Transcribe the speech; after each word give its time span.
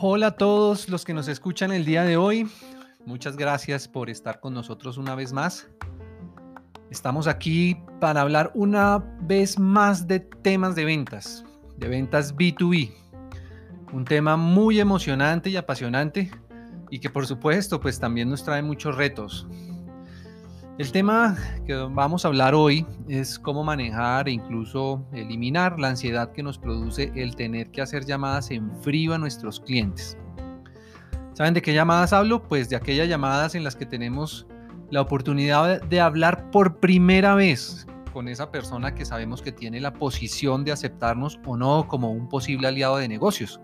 Hola 0.00 0.28
a 0.28 0.30
todos 0.36 0.88
los 0.88 1.04
que 1.04 1.12
nos 1.12 1.26
escuchan 1.26 1.72
el 1.72 1.84
día 1.84 2.04
de 2.04 2.16
hoy. 2.16 2.48
Muchas 3.04 3.36
gracias 3.36 3.88
por 3.88 4.08
estar 4.08 4.38
con 4.38 4.54
nosotros 4.54 4.98
una 4.98 5.16
vez 5.16 5.32
más. 5.32 5.68
Estamos 6.90 7.26
aquí 7.26 7.76
para 7.98 8.20
hablar 8.20 8.52
una 8.54 8.98
vez 9.22 9.58
más 9.58 10.06
de 10.06 10.20
temas 10.20 10.76
de 10.76 10.84
ventas, 10.84 11.44
de 11.76 11.88
ventas 11.88 12.36
B2B. 12.36 12.92
Un 13.92 14.04
tema 14.04 14.36
muy 14.36 14.78
emocionante 14.78 15.50
y 15.50 15.56
apasionante 15.56 16.30
y 16.88 17.00
que 17.00 17.10
por 17.10 17.26
supuesto 17.26 17.80
pues 17.80 17.98
también 17.98 18.30
nos 18.30 18.44
trae 18.44 18.62
muchos 18.62 18.96
retos. 18.96 19.48
El 20.78 20.92
tema 20.92 21.36
que 21.66 21.74
vamos 21.74 22.24
a 22.24 22.28
hablar 22.28 22.54
hoy 22.54 22.86
es 23.08 23.36
cómo 23.36 23.64
manejar 23.64 24.28
e 24.28 24.30
incluso 24.30 25.04
eliminar 25.12 25.80
la 25.80 25.88
ansiedad 25.88 26.30
que 26.30 26.44
nos 26.44 26.56
produce 26.56 27.10
el 27.16 27.34
tener 27.34 27.72
que 27.72 27.82
hacer 27.82 28.04
llamadas 28.04 28.52
en 28.52 28.70
frío 28.80 29.12
a 29.12 29.18
nuestros 29.18 29.58
clientes. 29.58 30.16
¿Saben 31.32 31.52
de 31.52 31.62
qué 31.62 31.74
llamadas 31.74 32.12
hablo? 32.12 32.44
Pues 32.44 32.68
de 32.68 32.76
aquellas 32.76 33.08
llamadas 33.08 33.56
en 33.56 33.64
las 33.64 33.74
que 33.74 33.86
tenemos 33.86 34.46
la 34.90 35.00
oportunidad 35.00 35.82
de 35.82 36.00
hablar 36.00 36.48
por 36.52 36.78
primera 36.78 37.34
vez 37.34 37.84
con 38.12 38.28
esa 38.28 38.52
persona 38.52 38.94
que 38.94 39.04
sabemos 39.04 39.42
que 39.42 39.50
tiene 39.50 39.80
la 39.80 39.94
posición 39.94 40.64
de 40.64 40.70
aceptarnos 40.70 41.40
o 41.44 41.56
no 41.56 41.88
como 41.88 42.12
un 42.12 42.28
posible 42.28 42.68
aliado 42.68 42.98
de 42.98 43.08
negocios. 43.08 43.60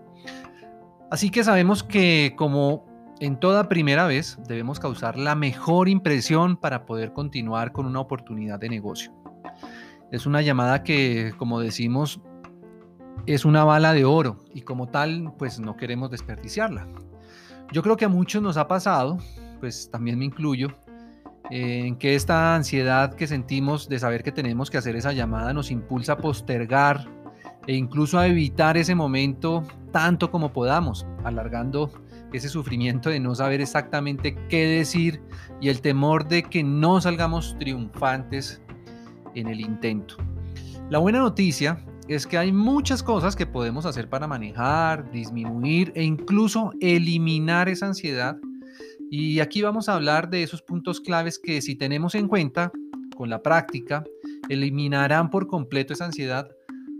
Así 1.11 1.29
que 1.29 1.45
sabemos 1.45 1.81
que 1.81 2.33
como 2.35 2.85
en 3.19 3.39
toda 3.39 3.69
primera 3.69 4.05
vez 4.05 4.37
debemos 4.47 4.79
causar 4.79 5.17
la 5.17 5.35
mejor 5.35 5.87
impresión 5.87 6.57
para 6.57 6.85
poder 6.85 7.13
continuar 7.13 7.71
con 7.71 7.85
una 7.85 7.99
oportunidad 7.99 8.59
de 8.59 8.69
negocio. 8.69 9.13
Es 10.11 10.25
una 10.25 10.41
llamada 10.41 10.83
que, 10.83 11.33
como 11.37 11.59
decimos, 11.59 12.21
es 13.25 13.45
una 13.45 13.63
bala 13.63 13.93
de 13.93 14.05
oro 14.05 14.37
y 14.53 14.61
como 14.61 14.87
tal, 14.87 15.33
pues 15.37 15.59
no 15.59 15.77
queremos 15.77 16.11
desperdiciarla. 16.11 16.87
Yo 17.71 17.81
creo 17.81 17.97
que 17.97 18.05
a 18.05 18.09
muchos 18.09 18.41
nos 18.41 18.57
ha 18.57 18.67
pasado, 18.67 19.17
pues 19.59 19.89
también 19.89 20.19
me 20.19 20.25
incluyo, 20.25 20.69
en 21.49 21.95
que 21.97 22.15
esta 22.15 22.55
ansiedad 22.55 23.13
que 23.13 23.27
sentimos 23.27 23.87
de 23.87 23.99
saber 23.99 24.23
que 24.23 24.31
tenemos 24.31 24.69
que 24.69 24.77
hacer 24.77 24.95
esa 24.95 25.13
llamada 25.13 25.53
nos 25.53 25.71
impulsa 25.71 26.13
a 26.13 26.17
postergar 26.17 27.05
e 27.67 27.73
incluso 27.75 28.19
a 28.19 28.27
evitar 28.27 28.77
ese 28.77 28.95
momento 28.95 29.63
tanto 29.91 30.29
como 30.29 30.53
podamos, 30.53 31.05
alargando 31.23 31.91
ese 32.33 32.49
sufrimiento 32.49 33.09
de 33.09 33.19
no 33.19 33.35
saber 33.35 33.61
exactamente 33.61 34.37
qué 34.49 34.65
decir 34.65 35.21
y 35.61 35.69
el 35.69 35.81
temor 35.81 36.27
de 36.27 36.43
que 36.43 36.63
no 36.63 36.99
salgamos 37.01 37.55
triunfantes 37.59 38.61
en 39.35 39.47
el 39.47 39.61
intento. 39.61 40.17
La 40.89 40.99
buena 40.99 41.19
noticia 41.19 41.83
es 42.07 42.27
que 42.27 42.37
hay 42.37 42.51
muchas 42.51 43.01
cosas 43.01 43.35
que 43.35 43.47
podemos 43.47 43.85
hacer 43.85 44.09
para 44.09 44.27
manejar, 44.27 45.09
disminuir 45.11 45.91
e 45.95 46.03
incluso 46.03 46.71
eliminar 46.79 47.67
esa 47.69 47.87
ansiedad. 47.87 48.37
Y 49.09 49.39
aquí 49.39 49.61
vamos 49.61 49.89
a 49.89 49.95
hablar 49.95 50.29
de 50.29 50.43
esos 50.43 50.61
puntos 50.61 50.99
claves 50.99 51.39
que 51.39 51.61
si 51.61 51.75
tenemos 51.75 52.15
en 52.15 52.27
cuenta 52.27 52.71
con 53.15 53.29
la 53.29 53.41
práctica, 53.41 54.03
eliminarán 54.49 55.29
por 55.29 55.47
completo 55.47 55.93
esa 55.93 56.05
ansiedad 56.05 56.47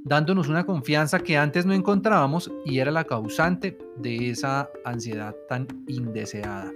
dándonos 0.06 0.48
una 0.48 0.66
confianza 0.66 1.20
que 1.20 1.36
antes 1.36 1.66
no 1.66 1.74
encontrábamos 1.74 2.52
y 2.64 2.78
era 2.78 2.92
la 2.92 3.06
causante 3.06 3.76
de 3.98 4.30
esa 4.30 4.70
ansiedad 4.86 5.36
tan 5.50 5.68
indeseada. 5.88 6.72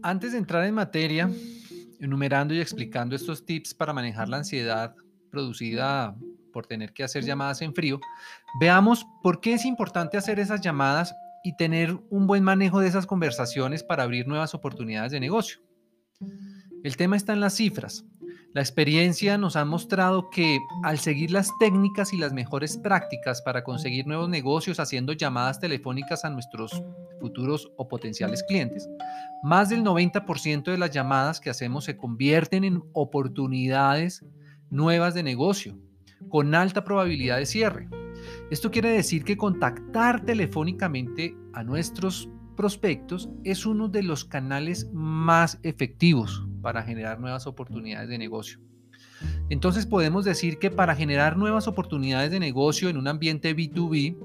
Antes 0.00 0.32
de 0.32 0.38
entrar 0.38 0.64
en 0.64 0.74
materia, 0.74 1.28
enumerando 1.98 2.54
y 2.54 2.60
explicando 2.60 3.16
estos 3.16 3.44
tips 3.44 3.74
para 3.74 3.92
manejar 3.92 4.28
la 4.28 4.38
ansiedad 4.38 4.94
producida 5.28 6.16
por 6.52 6.66
tener 6.66 6.92
que 6.92 7.02
hacer 7.02 7.24
llamadas 7.24 7.60
en 7.62 7.74
frío, 7.74 8.00
veamos 8.60 9.04
por 9.24 9.40
qué 9.40 9.54
es 9.54 9.64
importante 9.64 10.16
hacer 10.16 10.38
esas 10.38 10.60
llamadas 10.60 11.12
y 11.44 11.56
tener 11.56 11.98
un 12.10 12.26
buen 12.26 12.42
manejo 12.42 12.80
de 12.80 12.88
esas 12.88 13.06
conversaciones 13.06 13.82
para 13.82 14.02
abrir 14.02 14.26
nuevas 14.26 14.54
oportunidades 14.54 15.12
de 15.12 15.20
negocio. 15.20 15.60
El 16.84 16.96
tema 16.96 17.16
está 17.16 17.32
en 17.32 17.40
las 17.40 17.54
cifras. 17.54 18.04
La 18.54 18.62
experiencia 18.62 19.36
nos 19.36 19.56
ha 19.56 19.64
mostrado 19.64 20.30
que 20.30 20.58
al 20.82 20.98
seguir 20.98 21.30
las 21.30 21.50
técnicas 21.58 22.12
y 22.12 22.16
las 22.16 22.32
mejores 22.32 22.78
prácticas 22.78 23.42
para 23.42 23.62
conseguir 23.62 24.06
nuevos 24.06 24.28
negocios 24.28 24.80
haciendo 24.80 25.12
llamadas 25.12 25.60
telefónicas 25.60 26.24
a 26.24 26.30
nuestros 26.30 26.82
futuros 27.20 27.70
o 27.76 27.88
potenciales 27.88 28.42
clientes, 28.42 28.88
más 29.42 29.68
del 29.68 29.84
90% 29.84 30.70
de 30.70 30.78
las 30.78 30.90
llamadas 30.90 31.40
que 31.40 31.50
hacemos 31.50 31.84
se 31.84 31.96
convierten 31.96 32.64
en 32.64 32.82
oportunidades 32.94 34.24
nuevas 34.70 35.14
de 35.14 35.22
negocio, 35.22 35.78
con 36.28 36.54
alta 36.54 36.84
probabilidad 36.84 37.36
de 37.36 37.46
cierre. 37.46 37.88
Esto 38.50 38.70
quiere 38.70 38.90
decir 38.90 39.24
que 39.24 39.36
contactar 39.36 40.24
telefónicamente 40.24 41.36
a 41.52 41.62
nuestros 41.62 42.28
prospectos 42.56 43.28
es 43.44 43.66
uno 43.66 43.88
de 43.88 44.02
los 44.02 44.24
canales 44.24 44.90
más 44.92 45.60
efectivos 45.62 46.46
para 46.60 46.82
generar 46.82 47.20
nuevas 47.20 47.46
oportunidades 47.46 48.08
de 48.08 48.18
negocio. 48.18 48.58
Entonces 49.48 49.86
podemos 49.86 50.24
decir 50.24 50.58
que 50.58 50.70
para 50.70 50.94
generar 50.94 51.36
nuevas 51.36 51.68
oportunidades 51.68 52.30
de 52.30 52.40
negocio 52.40 52.88
en 52.88 52.96
un 52.96 53.08
ambiente 53.08 53.56
B2B, 53.56 54.16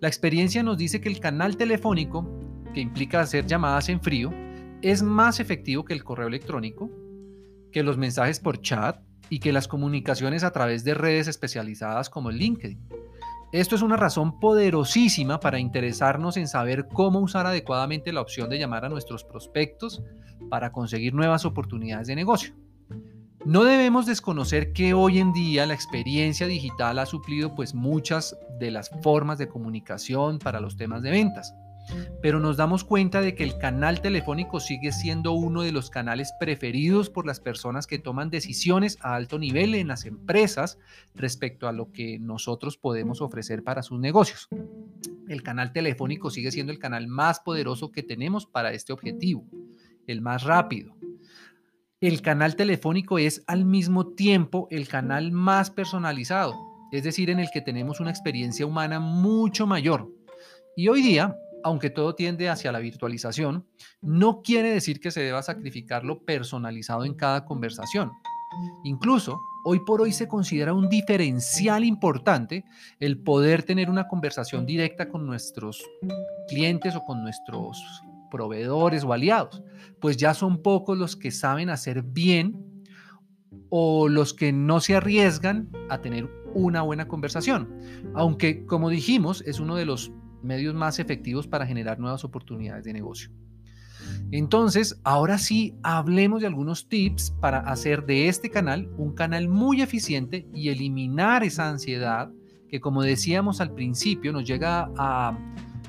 la 0.00 0.08
experiencia 0.08 0.62
nos 0.62 0.78
dice 0.78 1.00
que 1.00 1.08
el 1.08 1.20
canal 1.20 1.56
telefónico, 1.56 2.28
que 2.74 2.80
implica 2.80 3.20
hacer 3.20 3.46
llamadas 3.46 3.88
en 3.88 4.00
frío, 4.00 4.32
es 4.82 5.02
más 5.02 5.40
efectivo 5.40 5.84
que 5.84 5.94
el 5.94 6.04
correo 6.04 6.28
electrónico, 6.28 6.90
que 7.72 7.82
los 7.82 7.98
mensajes 7.98 8.40
por 8.40 8.60
chat 8.60 9.00
y 9.30 9.40
que 9.40 9.52
las 9.52 9.68
comunicaciones 9.68 10.44
a 10.44 10.52
través 10.52 10.84
de 10.84 10.94
redes 10.94 11.28
especializadas 11.28 12.10
como 12.10 12.30
el 12.30 12.38
LinkedIn. 12.38 12.97
Esto 13.50 13.76
es 13.76 13.82
una 13.82 13.96
razón 13.96 14.38
poderosísima 14.40 15.40
para 15.40 15.58
interesarnos 15.58 16.36
en 16.36 16.48
saber 16.48 16.86
cómo 16.88 17.20
usar 17.20 17.46
adecuadamente 17.46 18.12
la 18.12 18.20
opción 18.20 18.50
de 18.50 18.58
llamar 18.58 18.84
a 18.84 18.90
nuestros 18.90 19.24
prospectos 19.24 20.02
para 20.50 20.70
conseguir 20.70 21.14
nuevas 21.14 21.46
oportunidades 21.46 22.08
de 22.08 22.16
negocio. 22.16 22.54
No 23.46 23.64
debemos 23.64 24.04
desconocer 24.04 24.74
que 24.74 24.92
hoy 24.92 25.18
en 25.18 25.32
día 25.32 25.64
la 25.64 25.72
experiencia 25.72 26.46
digital 26.46 26.98
ha 26.98 27.06
suplido 27.06 27.54
pues 27.54 27.74
muchas 27.74 28.36
de 28.58 28.70
las 28.70 28.90
formas 29.02 29.38
de 29.38 29.48
comunicación 29.48 30.38
para 30.38 30.60
los 30.60 30.76
temas 30.76 31.02
de 31.02 31.10
ventas 31.10 31.54
pero 32.20 32.40
nos 32.40 32.56
damos 32.56 32.84
cuenta 32.84 33.20
de 33.20 33.34
que 33.34 33.44
el 33.44 33.58
canal 33.58 34.00
telefónico 34.00 34.60
sigue 34.60 34.92
siendo 34.92 35.32
uno 35.32 35.62
de 35.62 35.72
los 35.72 35.90
canales 35.90 36.32
preferidos 36.38 37.10
por 37.10 37.26
las 37.26 37.40
personas 37.40 37.86
que 37.86 37.98
toman 37.98 38.30
decisiones 38.30 38.98
a 39.00 39.14
alto 39.14 39.38
nivel 39.38 39.74
en 39.74 39.88
las 39.88 40.04
empresas 40.04 40.78
respecto 41.14 41.68
a 41.68 41.72
lo 41.72 41.92
que 41.92 42.18
nosotros 42.18 42.76
podemos 42.76 43.20
ofrecer 43.20 43.62
para 43.62 43.82
sus 43.82 44.00
negocios. 44.00 44.48
El 45.28 45.42
canal 45.42 45.72
telefónico 45.72 46.30
sigue 46.30 46.50
siendo 46.50 46.72
el 46.72 46.78
canal 46.78 47.06
más 47.06 47.40
poderoso 47.40 47.92
que 47.92 48.02
tenemos 48.02 48.46
para 48.46 48.72
este 48.72 48.92
objetivo, 48.92 49.46
el 50.06 50.22
más 50.22 50.44
rápido. 50.44 50.96
El 52.00 52.22
canal 52.22 52.54
telefónico 52.54 53.18
es 53.18 53.42
al 53.46 53.64
mismo 53.64 54.14
tiempo 54.14 54.68
el 54.70 54.86
canal 54.86 55.32
más 55.32 55.70
personalizado, 55.70 56.54
es 56.92 57.02
decir, 57.02 57.28
en 57.28 57.40
el 57.40 57.48
que 57.52 57.60
tenemos 57.60 58.00
una 58.00 58.10
experiencia 58.10 58.64
humana 58.64 59.00
mucho 59.00 59.66
mayor. 59.66 60.08
Y 60.76 60.88
hoy 60.88 61.02
día 61.02 61.36
aunque 61.64 61.90
todo 61.90 62.14
tiende 62.14 62.48
hacia 62.48 62.72
la 62.72 62.78
virtualización, 62.78 63.66
no 64.00 64.42
quiere 64.42 64.70
decir 64.70 65.00
que 65.00 65.10
se 65.10 65.20
deba 65.20 65.42
sacrificar 65.42 66.04
lo 66.04 66.24
personalizado 66.24 67.04
en 67.04 67.14
cada 67.14 67.44
conversación. 67.44 68.12
Incluso, 68.84 69.40
hoy 69.64 69.80
por 69.80 70.00
hoy 70.00 70.12
se 70.12 70.26
considera 70.26 70.74
un 70.74 70.88
diferencial 70.88 71.84
importante 71.84 72.64
el 72.98 73.18
poder 73.18 73.62
tener 73.62 73.90
una 73.90 74.08
conversación 74.08 74.66
directa 74.66 75.08
con 75.08 75.26
nuestros 75.26 75.84
clientes 76.48 76.96
o 76.96 77.04
con 77.04 77.22
nuestros 77.22 77.82
proveedores 78.30 79.04
o 79.04 79.12
aliados, 79.12 79.62
pues 80.00 80.16
ya 80.16 80.34
son 80.34 80.62
pocos 80.62 80.98
los 80.98 81.16
que 81.16 81.30
saben 81.30 81.70
hacer 81.70 82.02
bien 82.02 82.84
o 83.70 84.08
los 84.08 84.34
que 84.34 84.52
no 84.52 84.80
se 84.80 84.96
arriesgan 84.96 85.68
a 85.88 86.00
tener 86.00 86.28
una 86.54 86.82
buena 86.82 87.08
conversación. 87.08 87.68
Aunque, 88.14 88.64
como 88.66 88.90
dijimos, 88.90 89.42
es 89.46 89.60
uno 89.60 89.76
de 89.76 89.84
los 89.84 90.12
medios 90.42 90.74
más 90.74 90.98
efectivos 90.98 91.46
para 91.46 91.66
generar 91.66 91.98
nuevas 91.98 92.24
oportunidades 92.24 92.84
de 92.84 92.92
negocio. 92.92 93.30
Entonces, 94.30 95.00
ahora 95.04 95.38
sí, 95.38 95.74
hablemos 95.82 96.40
de 96.40 96.46
algunos 96.46 96.88
tips 96.88 97.32
para 97.40 97.58
hacer 97.58 98.06
de 98.06 98.28
este 98.28 98.50
canal 98.50 98.88
un 98.96 99.14
canal 99.14 99.48
muy 99.48 99.82
eficiente 99.82 100.46
y 100.54 100.68
eliminar 100.68 101.44
esa 101.44 101.68
ansiedad 101.68 102.30
que, 102.68 102.80
como 102.80 103.02
decíamos 103.02 103.60
al 103.60 103.72
principio, 103.74 104.32
nos 104.32 104.44
llega 104.44 104.90
a 104.96 105.36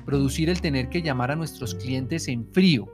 producir 0.04 0.48
el 0.50 0.60
tener 0.60 0.88
que 0.88 1.02
llamar 1.02 1.30
a 1.30 1.36
nuestros 1.36 1.74
clientes 1.74 2.28
en 2.28 2.46
frío 2.52 2.88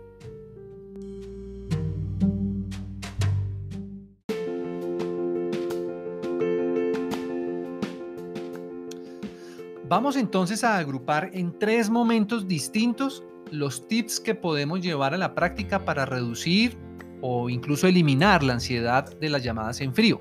Vamos 9.88 10.16
entonces 10.16 10.64
a 10.64 10.78
agrupar 10.78 11.30
en 11.32 11.56
tres 11.60 11.90
momentos 11.90 12.48
distintos 12.48 13.22
los 13.52 13.86
tips 13.86 14.18
que 14.18 14.34
podemos 14.34 14.80
llevar 14.80 15.14
a 15.14 15.16
la 15.16 15.36
práctica 15.36 15.84
para 15.84 16.04
reducir 16.04 16.76
o 17.22 17.48
incluso 17.48 17.86
eliminar 17.86 18.42
la 18.42 18.54
ansiedad 18.54 19.16
de 19.20 19.30
las 19.30 19.44
llamadas 19.44 19.80
en 19.80 19.94
frío. 19.94 20.20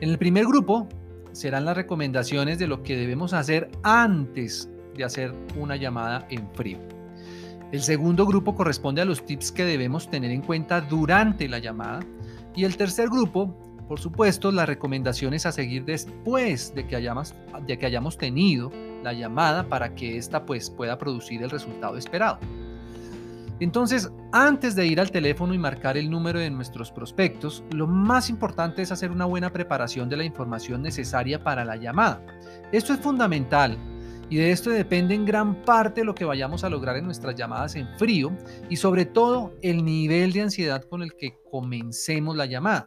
En 0.00 0.08
el 0.08 0.16
primer 0.16 0.46
grupo 0.46 0.88
serán 1.32 1.66
las 1.66 1.76
recomendaciones 1.76 2.58
de 2.58 2.68
lo 2.68 2.82
que 2.82 2.96
debemos 2.96 3.34
hacer 3.34 3.70
antes 3.82 4.70
de 4.96 5.04
hacer 5.04 5.34
una 5.58 5.76
llamada 5.76 6.26
en 6.30 6.48
frío. 6.54 6.78
El 7.70 7.82
segundo 7.82 8.24
grupo 8.24 8.54
corresponde 8.54 9.02
a 9.02 9.04
los 9.04 9.26
tips 9.26 9.52
que 9.52 9.64
debemos 9.64 10.08
tener 10.08 10.30
en 10.30 10.40
cuenta 10.40 10.80
durante 10.80 11.48
la 11.48 11.58
llamada. 11.58 12.00
Y 12.56 12.64
el 12.64 12.78
tercer 12.78 13.10
grupo, 13.10 13.54
por 13.88 13.98
supuesto, 13.98 14.52
las 14.52 14.68
recomendaciones 14.68 15.46
a 15.46 15.52
seguir 15.52 15.86
después 15.86 16.74
de 16.74 16.86
que 16.86 16.94
hayamos, 16.94 17.34
de 17.66 17.78
que 17.78 17.86
hayamos 17.86 18.18
tenido 18.18 18.70
la 19.02 19.14
llamada 19.14 19.66
para 19.66 19.94
que 19.94 20.18
ésta 20.18 20.44
pues, 20.44 20.68
pueda 20.68 20.98
producir 20.98 21.42
el 21.42 21.48
resultado 21.48 21.96
esperado. 21.96 22.38
Entonces, 23.60 24.12
antes 24.30 24.76
de 24.76 24.86
ir 24.86 25.00
al 25.00 25.10
teléfono 25.10 25.52
y 25.52 25.58
marcar 25.58 25.96
el 25.96 26.10
número 26.10 26.38
de 26.38 26.50
nuestros 26.50 26.92
prospectos, 26.92 27.64
lo 27.72 27.86
más 27.86 28.30
importante 28.30 28.82
es 28.82 28.92
hacer 28.92 29.10
una 29.10 29.24
buena 29.24 29.52
preparación 29.52 30.08
de 30.08 30.18
la 30.18 30.24
información 30.24 30.82
necesaria 30.82 31.42
para 31.42 31.64
la 31.64 31.76
llamada. 31.76 32.24
Esto 32.70 32.92
es 32.92 33.00
fundamental 33.00 33.76
y 34.30 34.36
de 34.36 34.52
esto 34.52 34.70
depende 34.70 35.14
en 35.14 35.24
gran 35.24 35.62
parte 35.62 36.04
lo 36.04 36.14
que 36.14 36.26
vayamos 36.26 36.62
a 36.62 36.68
lograr 36.68 36.96
en 36.98 37.06
nuestras 37.06 37.34
llamadas 37.34 37.74
en 37.74 37.88
frío 37.98 38.30
y 38.68 38.76
sobre 38.76 39.06
todo 39.06 39.54
el 39.62 39.84
nivel 39.84 40.32
de 40.32 40.42
ansiedad 40.42 40.84
con 40.84 41.02
el 41.02 41.14
que 41.14 41.38
comencemos 41.50 42.36
la 42.36 42.46
llamada. 42.46 42.84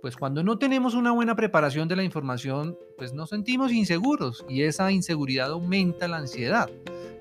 Pues 0.00 0.16
cuando 0.16 0.44
no 0.44 0.58
tenemos 0.58 0.94
una 0.94 1.10
buena 1.10 1.34
preparación 1.34 1.88
de 1.88 1.96
la 1.96 2.04
información, 2.04 2.78
pues 2.96 3.12
nos 3.12 3.30
sentimos 3.30 3.72
inseguros 3.72 4.44
y 4.48 4.62
esa 4.62 4.92
inseguridad 4.92 5.50
aumenta 5.50 6.06
la 6.06 6.18
ansiedad. 6.18 6.70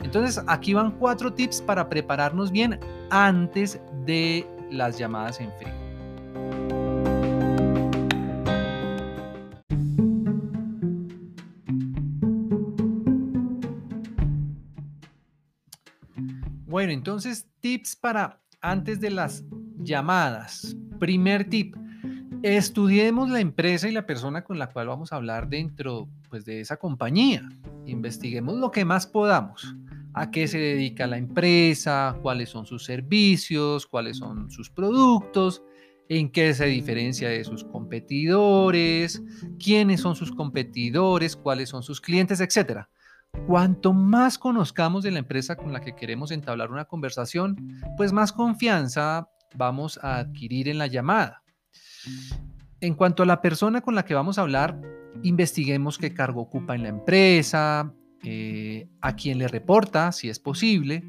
Entonces 0.03 0.43
aquí 0.45 0.75
van 0.75 0.91
cuatro 0.91 1.33
tips 1.33 1.61
para 1.63 1.89
prepararnos 1.89 2.51
bien 2.51 2.79
antes 3.09 3.81
de 4.05 4.45
las 4.69 4.99
llamadas 4.99 5.41
en 5.41 5.51
frío. 5.53 5.73
Bueno, 16.67 16.91
entonces 16.91 17.47
tips 17.59 17.95
para 17.95 18.39
antes 18.61 18.99
de 18.99 19.09
las 19.09 19.43
llamadas. 19.79 20.75
Primer 20.99 21.49
tip, 21.49 21.75
estudiemos 22.43 23.29
la 23.29 23.39
empresa 23.39 23.87
y 23.87 23.91
la 23.91 24.05
persona 24.05 24.43
con 24.43 24.59
la 24.59 24.67
cual 24.67 24.87
vamos 24.87 25.11
a 25.11 25.17
hablar 25.17 25.49
dentro 25.49 26.07
pues, 26.29 26.45
de 26.45 26.61
esa 26.61 26.77
compañía. 26.77 27.47
Investiguemos 27.85 28.57
lo 28.57 28.71
que 28.71 28.85
más 28.85 29.07
podamos. 29.07 29.75
A 30.13 30.31
qué 30.31 30.47
se 30.47 30.57
dedica 30.57 31.05
la 31.05 31.17
empresa, 31.17 32.17
cuáles 32.21 32.49
son 32.49 32.65
sus 32.65 32.83
servicios, 32.83 33.85
cuáles 33.85 34.17
son 34.17 34.49
sus 34.49 34.69
productos, 34.69 35.61
en 36.09 36.31
qué 36.31 36.53
se 36.53 36.65
diferencia 36.65 37.29
de 37.29 37.43
sus 37.43 37.63
competidores, 37.63 39.21
quiénes 39.63 40.01
son 40.01 40.15
sus 40.15 40.31
competidores, 40.31 41.35
cuáles 41.35 41.69
son 41.69 41.83
sus 41.83 42.01
clientes, 42.01 42.39
etcétera. 42.39 42.89
Cuanto 43.45 43.93
más 43.93 44.39
conozcamos 44.39 45.03
de 45.03 45.11
la 45.11 45.19
empresa 45.19 45.55
con 45.55 45.71
la 45.71 45.81
que 45.81 45.95
queremos 45.95 46.31
entablar 46.31 46.71
una 46.71 46.85
conversación, 46.85 47.79
pues 47.95 48.11
más 48.11 48.33
confianza 48.33 49.29
vamos 49.55 49.99
a 50.01 50.17
adquirir 50.17 50.67
en 50.67 50.79
la 50.79 50.87
llamada. 50.87 51.43
En 52.79 52.93
cuanto 52.93 53.23
a 53.23 53.25
la 53.25 53.41
persona 53.41 53.81
con 53.81 53.95
la 53.95 54.05
que 54.05 54.13
vamos 54.13 54.37
a 54.37 54.41
hablar, 54.41 54.79
investiguemos 55.23 55.97
qué 55.97 56.13
cargo 56.13 56.41
ocupa 56.41 56.75
en 56.75 56.83
la 56.83 56.89
empresa, 56.89 57.93
eh, 58.23 58.87
a 59.01 59.15
quién 59.15 59.37
le 59.37 59.47
reporta, 59.47 60.11
si 60.11 60.29
es 60.29 60.39
posible, 60.39 61.03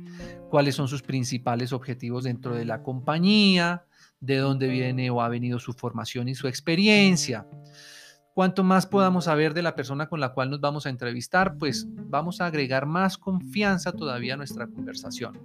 cuáles 0.50 0.74
son 0.74 0.88
sus 0.88 1.02
principales 1.02 1.72
objetivos 1.72 2.24
dentro 2.24 2.54
de 2.54 2.64
la 2.64 2.82
compañía, 2.82 3.84
de 4.20 4.36
dónde 4.36 4.68
viene 4.68 5.10
o 5.10 5.20
ha 5.20 5.28
venido 5.28 5.58
su 5.58 5.72
formación 5.72 6.28
y 6.28 6.34
su 6.34 6.48
experiencia. 6.48 7.46
Cuanto 8.34 8.62
más 8.62 8.86
podamos 8.86 9.24
saber 9.24 9.52
de 9.52 9.62
la 9.62 9.74
persona 9.74 10.08
con 10.08 10.20
la 10.20 10.32
cual 10.32 10.50
nos 10.50 10.60
vamos 10.60 10.86
a 10.86 10.90
entrevistar, 10.90 11.56
pues 11.58 11.88
vamos 11.90 12.40
a 12.40 12.46
agregar 12.46 12.86
más 12.86 13.18
confianza 13.18 13.92
todavía 13.92 14.34
a 14.34 14.36
nuestra 14.36 14.68
conversación. 14.68 15.38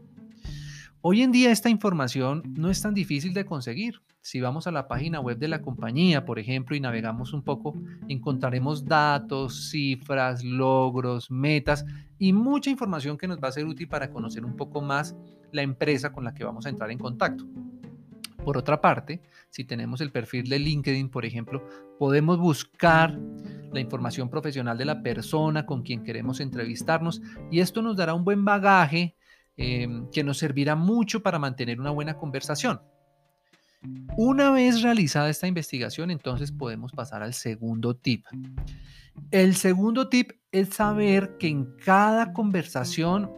Hoy 1.05 1.21
en 1.21 1.33
día 1.33 1.51
esta 1.51 1.69
información 1.69 2.43
no 2.55 2.69
es 2.69 2.81
tan 2.81 2.93
difícil 2.93 3.33
de 3.33 3.43
conseguir. 3.43 4.01
Si 4.21 4.39
vamos 4.39 4.67
a 4.67 4.71
la 4.71 4.87
página 4.87 5.19
web 5.19 5.37
de 5.37 5.49
la 5.49 5.61
compañía, 5.61 6.23
por 6.23 6.39
ejemplo, 6.39 6.77
y 6.77 6.79
navegamos 6.79 7.33
un 7.33 7.43
poco, 7.43 7.75
encontraremos 8.07 8.85
datos, 8.85 9.69
cifras, 9.69 10.45
logros, 10.45 11.29
metas 11.29 11.83
y 12.19 12.31
mucha 12.31 12.69
información 12.69 13.17
que 13.17 13.27
nos 13.27 13.43
va 13.43 13.49
a 13.49 13.51
ser 13.51 13.65
útil 13.65 13.89
para 13.89 14.11
conocer 14.11 14.45
un 14.45 14.55
poco 14.55 14.79
más 14.79 15.13
la 15.51 15.61
empresa 15.61 16.13
con 16.13 16.23
la 16.23 16.33
que 16.33 16.45
vamos 16.45 16.65
a 16.65 16.69
entrar 16.69 16.89
en 16.89 16.99
contacto. 16.99 17.45
Por 18.45 18.57
otra 18.57 18.79
parte, 18.79 19.21
si 19.49 19.65
tenemos 19.65 19.99
el 19.99 20.09
perfil 20.09 20.47
de 20.47 20.59
LinkedIn, 20.59 21.09
por 21.09 21.25
ejemplo, 21.25 21.67
podemos 21.99 22.37
buscar 22.39 23.19
la 23.73 23.81
información 23.81 24.29
profesional 24.29 24.77
de 24.77 24.85
la 24.85 25.03
persona 25.03 25.65
con 25.65 25.81
quien 25.81 26.01
queremos 26.01 26.39
entrevistarnos 26.39 27.21
y 27.51 27.59
esto 27.59 27.81
nos 27.81 27.97
dará 27.97 28.13
un 28.13 28.23
buen 28.23 28.45
bagaje 28.45 29.17
em, 29.57 30.09
que 30.11 30.23
nos 30.23 30.37
servirá 30.37 30.75
mucho 30.75 31.21
para 31.21 31.39
mantener 31.39 31.79
una 31.79 31.91
buena 31.91 32.17
conversación. 32.17 32.81
Una 34.15 34.51
vez 34.51 34.81
realizada 34.81 35.29
esta 35.29 35.47
investigación, 35.47 36.11
entonces 36.11 36.51
podemos 36.51 36.91
pasar 36.91 37.21
al 37.21 37.33
segundo 37.33 37.95
tip. 37.95 38.25
El 39.31 39.55
segundo 39.55 40.09
tip 40.09 40.31
es 40.51 40.69
saber 40.69 41.37
que 41.37 41.47
en 41.47 41.75
cada 41.83 42.33
conversación 42.33 43.31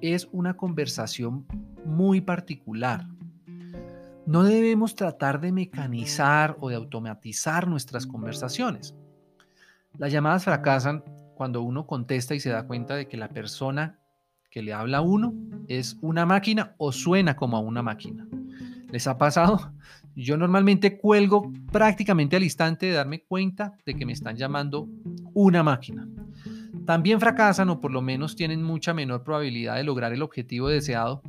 es 0.00 0.28
una 0.32 0.56
conversación 0.56 1.46
muy 1.84 2.20
particular. 2.20 3.06
No 4.26 4.44
debemos 4.44 4.94
tratar 4.94 5.40
de 5.40 5.52
mecanizar 5.52 6.56
o 6.60 6.68
de 6.68 6.76
automatizar 6.76 7.68
nuestras 7.68 8.06
conversaciones. 8.06 8.94
Las 9.98 10.12
llamadas 10.12 10.44
fracasan 10.44 11.04
cuando 11.34 11.62
uno 11.62 11.86
contesta 11.86 12.34
y 12.34 12.40
se 12.40 12.50
da 12.50 12.66
cuenta 12.66 12.94
de 12.94 13.08
que 13.08 13.16
la 13.16 13.28
persona 13.28 13.98
que 14.52 14.62
le 14.62 14.74
habla 14.74 14.98
a 14.98 15.00
uno 15.00 15.34
es 15.66 15.96
una 16.02 16.26
máquina 16.26 16.74
o 16.76 16.92
suena 16.92 17.34
como 17.34 17.56
a 17.56 17.60
una 17.60 17.82
máquina. 17.82 18.28
¿Les 18.90 19.06
ha 19.06 19.16
pasado? 19.16 19.72
Yo 20.14 20.36
normalmente 20.36 20.98
cuelgo 20.98 21.50
prácticamente 21.72 22.36
al 22.36 22.42
instante 22.44 22.86
de 22.86 22.92
darme 22.92 23.24
cuenta 23.24 23.72
de 23.86 23.94
que 23.94 24.04
me 24.04 24.12
están 24.12 24.36
llamando 24.36 24.86
una 25.32 25.62
máquina. 25.62 26.06
También 26.84 27.18
fracasan 27.18 27.70
o 27.70 27.80
por 27.80 27.92
lo 27.92 28.02
menos 28.02 28.36
tienen 28.36 28.62
mucha 28.62 28.92
menor 28.92 29.24
probabilidad 29.24 29.76
de 29.76 29.84
lograr 29.84 30.12
el 30.12 30.22
objetivo 30.22 30.68
deseado 30.68 31.22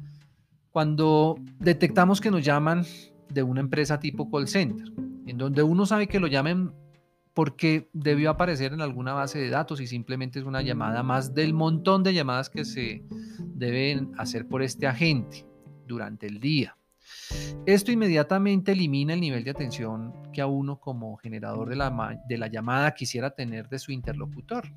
cuando 0.71 1.37
detectamos 1.59 2.19
que 2.19 2.29
nos 2.29 2.43
llaman 2.43 2.83
de 3.29 3.41
una 3.41 3.61
empresa 3.61 3.99
tipo 3.99 4.29
call 4.29 4.49
center, 4.49 4.91
en 5.27 5.37
donde 5.37 5.63
uno 5.63 5.85
sabe 5.85 6.07
que 6.07 6.19
lo 6.19 6.27
llamen 6.27 6.73
porque 7.33 7.89
debió 7.93 8.29
aparecer 8.29 8.73
en 8.73 8.81
alguna 8.81 9.13
base 9.13 9.39
de 9.39 9.49
datos 9.49 9.81
y 9.81 9.87
simplemente 9.87 10.39
es 10.39 10.45
una 10.45 10.61
llamada 10.61 11.03
más 11.03 11.33
del 11.33 11.53
montón 11.53 12.03
de 12.03 12.13
llamadas 12.13 12.49
que 12.49 12.65
se 12.65 13.03
deben 13.39 14.11
hacer 14.17 14.47
por 14.47 14.61
este 14.61 14.87
agente 14.87 15.45
durante 15.87 16.27
el 16.27 16.39
día. 16.39 16.77
Esto 17.65 17.91
inmediatamente 17.91 18.73
elimina 18.73 19.13
el 19.13 19.21
nivel 19.21 19.43
de 19.43 19.51
atención 19.51 20.13
que 20.31 20.41
a 20.41 20.47
uno 20.47 20.79
como 20.79 21.17
generador 21.17 21.69
de 21.69 21.75
la, 21.75 22.19
de 22.27 22.37
la 22.37 22.47
llamada 22.47 22.93
quisiera 22.93 23.31
tener 23.31 23.67
de 23.69 23.79
su 23.79 23.91
interlocutor 23.91 24.71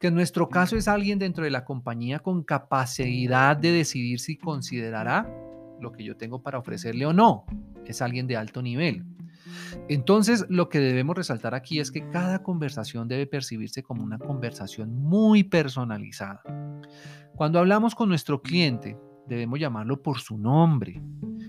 que 0.00 0.06
en 0.06 0.14
nuestro 0.14 0.48
caso 0.48 0.78
es 0.78 0.88
alguien 0.88 1.18
dentro 1.18 1.44
de 1.44 1.50
la 1.50 1.62
compañía 1.62 2.20
con 2.20 2.42
capacidad 2.42 3.54
de 3.54 3.70
decidir 3.70 4.18
si 4.18 4.38
considerará 4.38 5.30
lo 5.78 5.92
que 5.92 6.02
yo 6.02 6.16
tengo 6.16 6.42
para 6.42 6.58
ofrecerle 6.58 7.04
o 7.04 7.12
no. 7.12 7.44
Es 7.84 8.00
alguien 8.00 8.26
de 8.26 8.38
alto 8.38 8.62
nivel. 8.62 9.04
Entonces, 9.88 10.46
lo 10.48 10.68
que 10.68 10.78
debemos 10.78 11.16
resaltar 11.16 11.54
aquí 11.54 11.80
es 11.80 11.90
que 11.90 12.08
cada 12.10 12.42
conversación 12.42 13.08
debe 13.08 13.26
percibirse 13.26 13.82
como 13.82 14.02
una 14.02 14.18
conversación 14.18 14.94
muy 14.94 15.44
personalizada. 15.44 16.42
Cuando 17.36 17.58
hablamos 17.58 17.94
con 17.94 18.08
nuestro 18.08 18.42
cliente, 18.42 18.96
debemos 19.26 19.58
llamarlo 19.58 20.02
por 20.02 20.18
su 20.18 20.36
nombre, 20.36 21.00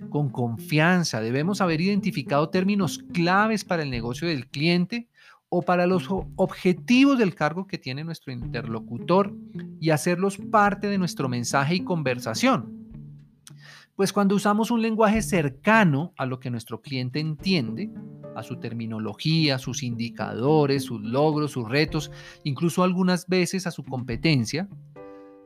con 0.10 0.30
confianza. 0.30 1.22
Debemos 1.22 1.62
haber 1.62 1.82
identificado 1.82 2.50
términos 2.50 3.00
claves 3.14 3.66
para 3.66 3.84
el 3.84 3.90
negocio 3.90 4.28
del 4.28 4.48
cliente 4.48 5.10
o 5.50 5.62
para 5.62 5.86
los 5.86 6.08
objetivos 6.38 7.18
del 7.20 7.36
cargo 7.36 7.68
que 7.68 7.78
tiene 7.78 8.06
nuestro 8.06 8.32
interlocutor 8.32 9.36
y 9.82 9.90
hacerlos 9.90 10.38
parte 10.38 10.88
de 10.88 10.98
nuestro 10.98 11.28
mensaje 11.28 11.76
y 11.76 11.84
conversación. 11.84 12.81
Pues 13.96 14.14
cuando 14.14 14.36
usamos 14.36 14.72
un 14.72 14.82
lenguaje 14.82 15.22
cercano 15.22 16.14
a 16.18 16.26
lo 16.26 16.40
que 16.40 16.50
nuestro 16.50 16.82
cliente 16.82 17.20
entiende, 17.20 17.92
a 18.36 18.44
su 18.44 18.58
terminología, 18.58 19.58
sus 19.58 19.84
indicadores, 19.84 20.84
sus 20.84 21.02
logros, 21.02 21.52
sus 21.52 21.70
retos, 21.70 22.12
incluso 22.44 22.84
algunas 22.84 23.28
veces 23.28 23.68
a 23.68 23.72
su 23.72 23.84
competencia, 23.84 24.70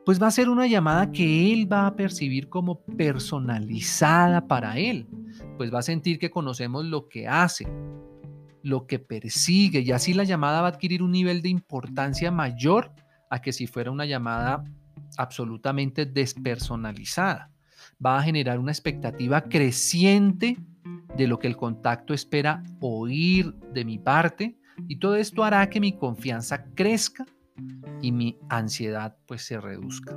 pues 0.04 0.22
va 0.22 0.28
a 0.28 0.30
ser 0.30 0.48
una 0.48 0.68
llamada 0.68 1.10
que 1.10 1.52
él 1.52 1.70
va 1.70 1.88
a 1.88 1.96
percibir 1.96 2.48
como 2.48 2.80
personalizada 2.84 4.46
para 4.46 4.78
él, 4.78 5.08
pues 5.56 5.74
va 5.74 5.80
a 5.80 5.82
sentir 5.82 6.18
que 6.18 6.30
conocemos 6.30 6.84
lo 6.84 7.08
que 7.08 7.26
hace, 7.26 7.66
lo 8.62 8.86
que 8.86 9.00
persigue 9.00 9.80
y 9.80 9.90
así 9.90 10.14
la 10.14 10.24
llamada 10.24 10.60
va 10.60 10.68
a 10.68 10.70
adquirir 10.70 11.02
un 11.02 11.10
nivel 11.10 11.42
de 11.42 11.48
importancia 11.48 12.30
mayor 12.30 12.92
a 13.30 13.40
que 13.40 13.52
si 13.52 13.66
fuera 13.66 13.90
una 13.90 14.06
llamada 14.06 14.62
absolutamente 15.18 16.06
despersonalizada. 16.06 17.50
Va 18.04 18.18
a 18.18 18.22
generar 18.22 18.58
una 18.58 18.72
expectativa 18.72 19.42
creciente 19.42 20.56
de 21.16 21.26
lo 21.26 21.38
que 21.38 21.46
el 21.46 21.56
contacto 21.56 22.12
espera 22.12 22.62
oír 22.80 23.54
de 23.72 23.84
mi 23.84 23.98
parte 23.98 24.58
y 24.88 24.98
todo 24.98 25.16
esto 25.16 25.44
hará 25.44 25.68
que 25.70 25.80
mi 25.80 25.96
confianza 25.96 26.66
crezca 26.74 27.24
y 28.02 28.12
mi 28.12 28.38
ansiedad 28.48 29.16
pues 29.26 29.42
se 29.42 29.60
reduzca. 29.60 30.16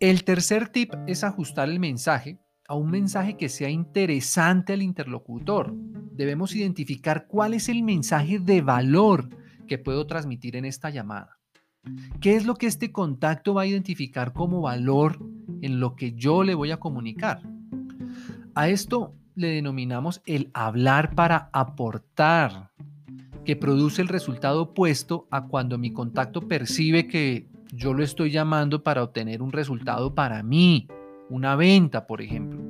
El 0.00 0.24
tercer 0.24 0.68
tip 0.68 0.92
es 1.06 1.24
ajustar 1.24 1.68
el 1.68 1.80
mensaje 1.80 2.38
a 2.68 2.74
un 2.74 2.90
mensaje 2.90 3.36
que 3.36 3.48
sea 3.48 3.68
interesante 3.68 4.72
al 4.72 4.82
interlocutor. 4.82 5.74
Debemos 6.12 6.54
identificar 6.54 7.26
cuál 7.26 7.54
es 7.54 7.68
el 7.68 7.82
mensaje 7.82 8.38
de 8.38 8.62
valor 8.62 9.28
que 9.66 9.78
puedo 9.78 10.06
transmitir 10.06 10.56
en 10.56 10.64
esta 10.64 10.90
llamada. 10.90 11.38
¿Qué 12.20 12.36
es 12.36 12.46
lo 12.46 12.54
que 12.54 12.66
este 12.66 12.92
contacto 12.92 13.54
va 13.54 13.62
a 13.62 13.66
identificar 13.66 14.32
como 14.32 14.62
valor 14.62 15.18
en 15.62 15.80
lo 15.80 15.94
que 15.96 16.12
yo 16.12 16.42
le 16.42 16.54
voy 16.54 16.70
a 16.70 16.78
comunicar? 16.78 17.42
A 18.54 18.68
esto 18.68 19.14
le 19.34 19.48
denominamos 19.48 20.22
el 20.26 20.50
hablar 20.54 21.14
para 21.14 21.50
aportar, 21.52 22.70
que 23.44 23.56
produce 23.56 24.00
el 24.00 24.08
resultado 24.08 24.62
opuesto 24.62 25.26
a 25.30 25.46
cuando 25.46 25.76
mi 25.76 25.92
contacto 25.92 26.48
percibe 26.48 27.06
que 27.06 27.48
yo 27.72 27.92
lo 27.92 28.02
estoy 28.02 28.30
llamando 28.30 28.82
para 28.82 29.02
obtener 29.02 29.42
un 29.42 29.52
resultado 29.52 30.14
para 30.14 30.42
mí, 30.42 30.88
una 31.28 31.56
venta, 31.56 32.06
por 32.06 32.22
ejemplo. 32.22 32.60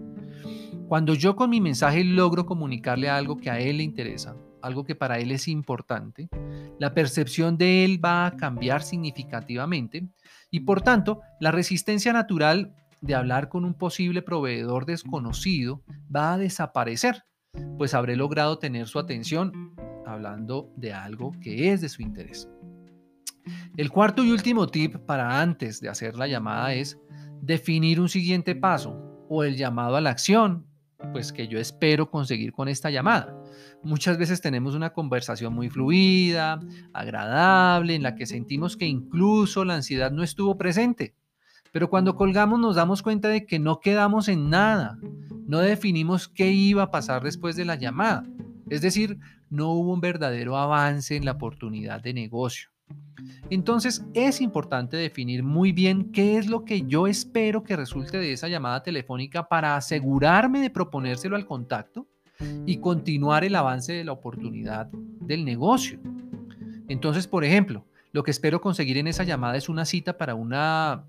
Cuando 0.88 1.14
yo 1.14 1.37
con 1.37 1.50
mi 1.50 1.61
mensaje 1.61 2.02
logro 2.04 2.47
comunicarle 2.47 3.09
algo 3.09 3.37
que 3.37 3.50
a 3.50 3.61
él 3.61 3.78
le 3.78 3.83
interesa, 3.85 4.37
algo 4.64 4.85
que 4.85 4.94
para 4.94 5.18
él 5.18 5.30
es 5.30 5.49
importante, 5.49 6.28
la 6.78 6.94
percepción 6.94 7.59
de 7.59 7.85
él 7.85 8.04
va 8.04 8.26
a 8.26 8.37
cambiar 8.37 8.83
significativamente 8.83 10.09
y 10.50 10.61
por 10.61 10.83
tanto 10.83 11.21
la 11.40 11.50
resistencia 11.50 12.12
natural 12.12 12.75
de 13.00 13.14
hablar 13.14 13.49
con 13.49 13.64
un 13.64 13.75
posible 13.75 14.23
proveedor 14.23 14.87
desconocido 14.87 15.83
va 16.14 16.33
a 16.33 16.38
desaparecer, 16.38 17.25
pues 17.76 17.92
habré 17.92 18.16
logrado 18.16 18.59
tener 18.59 18.88
su 18.88 18.99
atención 18.99 19.75
hablando 20.06 20.73
de 20.76 20.92
algo 20.92 21.33
que 21.40 21.73
es 21.73 21.80
de 21.80 21.88
su 21.88 22.02
interés. 22.02 22.49
El 23.76 23.90
cuarto 23.90 24.25
y 24.25 24.30
último 24.30 24.68
tip 24.68 24.97
para 24.97 25.40
antes 25.40 25.80
de 25.80 25.88
hacer 25.88 26.16
la 26.16 26.26
llamada 26.26 26.73
es 26.73 26.99
definir 27.42 28.00
un 28.00 28.09
siguiente 28.09 28.54
paso 28.54 29.26
o 29.28 29.44
el 29.44 29.56
llamado 29.56 29.97
a 29.97 30.00
la 30.00 30.11
acción, 30.11 30.66
pues 31.06 31.32
que 31.32 31.49
yo 31.49 31.58
espero 31.58 32.11
conseguir 32.11 32.52
con 32.52 32.68
esta 32.68 32.90
llamada. 32.90 33.37
Muchas 33.82 34.18
veces 34.18 34.40
tenemos 34.40 34.75
una 34.75 34.92
conversación 34.92 35.54
muy 35.54 35.70
fluida, 35.70 36.61
agradable, 36.92 37.94
en 37.94 38.02
la 38.02 38.14
que 38.14 38.26
sentimos 38.26 38.76
que 38.76 38.87
incluso 38.87 39.64
la 39.64 39.75
ansiedad 39.75 40.11
no 40.11 40.23
estuvo 40.23 40.56
presente. 40.56 41.14
Pero 41.73 41.90
cuando 41.90 42.14
colgamos 42.14 42.61
nos 42.61 42.76
damos 42.76 43.02
cuenta 43.02 43.28
de 43.28 43.46
que 43.46 43.58
no 43.58 43.80
quedamos 43.80 44.28
en 44.28 44.49
nada, 44.49 44.99
no 45.46 45.58
definimos 45.58 46.28
qué 46.28 46.50
iba 46.50 46.84
a 46.84 46.90
pasar 46.90 47.23
después 47.23 47.56
de 47.56 47.64
la 47.64 47.75
llamada. 47.75 48.25
Es 48.70 48.80
decir, 48.80 49.18
no 49.50 49.70
hubo 49.70 49.92
un 49.92 50.00
verdadero 50.00 50.56
avance 50.56 51.16
en 51.16 51.25
la 51.25 51.32
oportunidad 51.32 52.00
de 52.00 52.14
negocio. 52.14 52.74
Entonces 53.50 54.04
es 54.14 54.40
importante 54.40 54.96
definir 54.96 55.42
muy 55.42 55.72
bien 55.72 56.10
qué 56.12 56.38
es 56.38 56.46
lo 56.46 56.64
que 56.64 56.82
yo 56.82 57.06
espero 57.06 57.62
que 57.62 57.76
resulte 57.76 58.16
de 58.18 58.32
esa 58.32 58.48
llamada 58.48 58.82
telefónica 58.82 59.48
para 59.48 59.76
asegurarme 59.76 60.60
de 60.60 60.70
proponérselo 60.70 61.36
al 61.36 61.46
contacto 61.46 62.06
y 62.66 62.78
continuar 62.78 63.44
el 63.44 63.54
avance 63.54 63.92
de 63.92 64.04
la 64.04 64.12
oportunidad 64.12 64.88
del 64.92 65.44
negocio. 65.44 66.00
Entonces, 66.88 67.26
por 67.26 67.44
ejemplo, 67.44 67.84
lo 68.12 68.22
que 68.22 68.30
espero 68.30 68.60
conseguir 68.60 68.96
en 68.98 69.08
esa 69.08 69.24
llamada 69.24 69.56
es 69.56 69.68
una 69.68 69.84
cita 69.84 70.16
para 70.16 70.34
una 70.34 71.04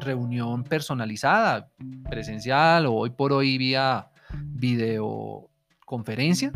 reunión 0.00 0.64
personalizada, 0.64 1.70
presencial 2.08 2.86
o 2.86 2.94
hoy 2.94 3.10
por 3.10 3.32
hoy 3.32 3.58
vía 3.58 4.08
videoconferencia 4.54 6.52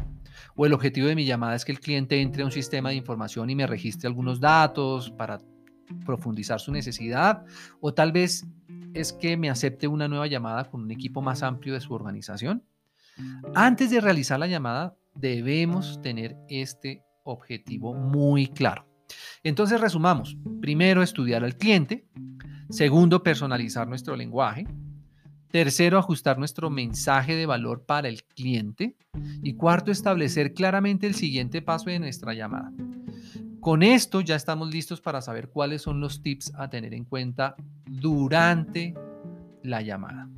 o 0.57 0.67
el 0.67 0.73
objetivo 0.73 1.09
de 1.09 1.15
mi 1.15 1.25
llamada 1.25 1.55
es 1.55 1.65
que 1.65 1.73
el 1.73 1.81
cliente 1.81 2.21
entre 2.21 2.43
a 2.43 2.47
un 2.47 2.53
sistema 2.53 2.91
de 2.91 2.97
información 2.97 3.51
y 3.51 3.55
me 3.55 3.67
registre 3.67 4.09
algunos 4.09 4.41
datos 4.41 5.11
para 5.11 5.39
profundizar 6.05 6.61
su 6.61 6.73
necesidad, 6.73 7.45
o 7.81 7.93
tal 7.93 8.13
vez 8.13 8.47
es 8.95 9.13
que 9.13 9.37
me 9.37 9.51
acepte 9.51 9.87
una 9.87 10.09
nueva 10.09 10.27
llamada 10.27 10.65
con 10.65 10.83
un 10.83 10.91
equipo 10.91 11.23
más 11.23 11.43
amplio 11.43 11.75
de 11.75 11.81
su 11.81 11.93
organización. 11.95 12.63
Antes 13.55 13.91
de 13.91 14.01
realizar 14.01 14.39
la 14.39 14.47
llamada, 14.47 14.97
debemos 15.15 16.01
tener 16.03 16.37
este 16.49 17.03
objetivo 17.25 17.95
muy 17.95 18.49
claro. 18.49 18.87
Entonces, 19.43 19.81
resumamos. 19.81 20.37
Primero, 20.61 21.03
estudiar 21.03 21.45
al 21.45 21.57
cliente. 21.57 22.07
Segundo, 22.71 23.23
personalizar 23.23 23.87
nuestro 23.87 24.17
lenguaje. 24.17 24.67
Tercero, 25.53 25.99
ajustar 25.99 26.39
nuestro 26.39 26.71
mensaje 26.71 27.37
de 27.37 27.45
valor 27.45 27.85
para 27.85 28.09
el 28.09 28.25
cliente. 28.25 28.97
Y 29.43 29.53
cuarto, 29.53 29.91
establecer 29.91 30.55
claramente 30.55 31.07
el 31.07 31.15
siguiente 31.15 31.61
paso 31.61 31.91
de 31.91 31.99
nuestra 31.99 32.33
llamada. 32.33 32.73
Con 33.61 33.83
esto 33.83 34.23
ya 34.23 34.35
estamos 34.35 34.73
listos 34.73 35.03
para 35.03 35.21
saber 35.21 35.51
cuáles 35.51 35.83
son 35.83 36.01
los 36.01 36.23
tips 36.23 36.55
a 36.55 36.71
tener 36.71 36.95
en 36.95 37.05
cuenta 37.05 37.55
durante 37.85 38.95
la 39.63 39.83
llamada. 39.83 40.31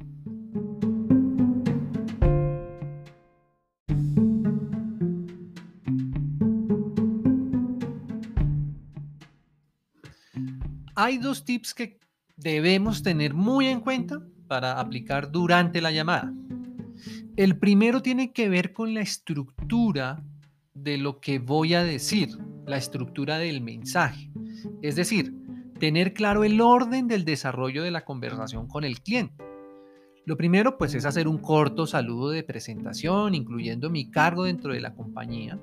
Hay 10.97 11.19
dos 11.19 11.45
tips 11.45 11.73
que 11.73 12.01
debemos 12.37 13.05
tener 13.05 13.33
muy 13.33 13.67
en 13.69 13.79
cuenta 13.79 14.21
para 14.47 14.79
aplicar 14.81 15.31
durante 15.31 15.81
la 15.81 15.91
llamada. 15.91 16.33
El 17.37 17.59
primero 17.59 18.03
tiene 18.03 18.33
que 18.33 18.49
ver 18.49 18.73
con 18.73 18.95
la 18.95 19.01
estructura 19.01 20.23
de 20.75 20.99
lo 20.99 21.21
que 21.21 21.39
voy 21.39 21.75
a 21.75 21.83
decir, 21.83 22.29
la 22.67 22.77
estructura 22.77 23.39
del 23.39 23.61
mensaje. 23.61 24.31
Es 24.83 24.97
decir, 24.97 25.35
tener 25.79 26.15
claro 26.15 26.45
el 26.45 26.61
orden 26.61 27.09
del 27.09 27.25
desarrollo 27.25 27.83
de 27.83 27.91
la 27.91 28.05
conversación 28.05 28.69
con 28.69 28.85
el 28.85 29.01
cliente. 29.01 29.45
Lo 30.27 30.37
primero 30.37 30.79
pues 30.79 30.95
es 30.95 31.05
hacer 31.05 31.29
un 31.29 31.39
corto 31.39 31.87
saludo 31.87 32.31
de 32.31 32.43
presentación, 32.43 33.35
incluyendo 33.35 33.91
mi 33.91 34.11
cargo 34.11 34.45
dentro 34.45 34.73
de 34.73 34.81
la 34.81 34.95
compañía. 34.95 35.59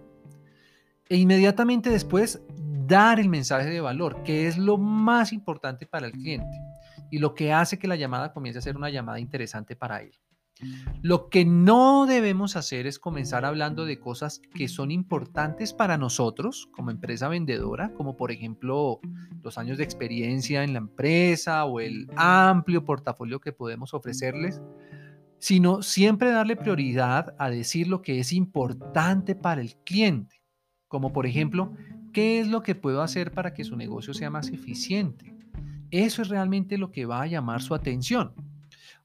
E 1.10 1.18
inmediatamente 1.18 1.90
después 1.90 2.42
dar 2.88 3.20
el 3.20 3.30
mensaje 3.30 3.70
de 3.70 3.82
valor, 3.82 4.24
que 4.24 4.48
es 4.48 4.58
lo 4.58 4.78
más 4.78 5.34
importante 5.34 5.86
para 5.86 6.08
el 6.08 6.12
cliente 6.14 6.58
y 7.12 7.20
lo 7.20 7.36
que 7.36 7.54
hace 7.54 7.78
que 7.78 7.88
la 7.88 7.96
llamada 7.96 8.34
comience 8.34 8.60
a 8.60 8.64
ser 8.64 8.78
una 8.78 8.90
llamada 8.90 9.20
interesante 9.20 9.76
para 9.76 10.02
él. 10.02 10.14
Lo 11.02 11.30
que 11.30 11.44
no 11.46 12.06
debemos 12.06 12.56
hacer 12.56 12.86
es 12.86 13.00
comenzar 13.00 13.46
hablando 13.46 13.86
de 13.86 14.00
cosas 14.00 14.42
que 14.54 14.68
son 14.68 14.92
importantes 14.92 15.74
para 15.74 15.98
nosotros 15.98 16.70
como 16.72 16.92
empresa 16.92 17.28
vendedora, 17.28 17.94
como 17.94 18.16
por 18.16 18.32
ejemplo 18.32 19.00
los 19.44 19.58
años 19.58 19.78
de 19.80 19.84
experiencia 19.84 20.64
en 20.64 20.74
la 20.74 20.80
empresa 20.80 21.66
o 21.66 21.80
el 21.80 22.08
amplio 22.16 22.86
portafolio 22.86 23.40
que 23.40 23.54
podemos 23.54 23.94
ofrecerles, 23.94 24.62
sino 25.40 25.82
siempre 25.82 26.30
darle 26.30 26.56
prioridad 26.56 27.34
a 27.40 27.50
decir 27.50 27.88
lo 27.88 28.04
que 28.04 28.20
es 28.20 28.32
importante 28.32 29.34
para 29.34 29.62
el 29.62 29.76
cliente, 29.78 30.44
como 30.88 31.12
por 31.12 31.26
ejemplo, 31.26 31.74
¿qué 32.14 32.40
es 32.40 32.48
lo 32.48 32.62
que 32.62 32.76
puedo 32.76 33.02
hacer 33.02 33.32
para 33.32 33.54
que 33.56 33.64
su 33.64 33.76
negocio 33.76 34.14
sea 34.14 34.30
más 34.30 34.50
eficiente? 34.50 35.34
Eso 35.92 36.22
es 36.22 36.30
realmente 36.30 36.78
lo 36.78 36.90
que 36.92 37.06
va 37.06 37.22
a 37.22 37.28
llamar 37.28 37.62
su 37.62 37.76
atención. 37.76 38.34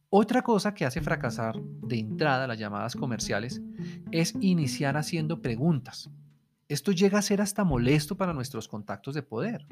Otra 0.08 0.42
cosa 0.42 0.72
que 0.72 0.84
hace 0.84 1.00
fracasar 1.00 1.60
de 1.60 1.98
entrada 1.98 2.46
las 2.46 2.58
llamadas 2.58 2.94
comerciales 2.94 3.60
es 4.12 4.34
iniciar 4.40 4.96
haciendo 4.96 5.42
preguntas. 5.42 6.08
Esto 6.68 6.90
llega 6.90 7.18
a 7.18 7.22
ser 7.22 7.40
hasta 7.40 7.64
molesto 7.64 8.16
para 8.16 8.32
nuestros 8.32 8.66
contactos 8.66 9.14
de 9.14 9.22
poder. 9.22 9.66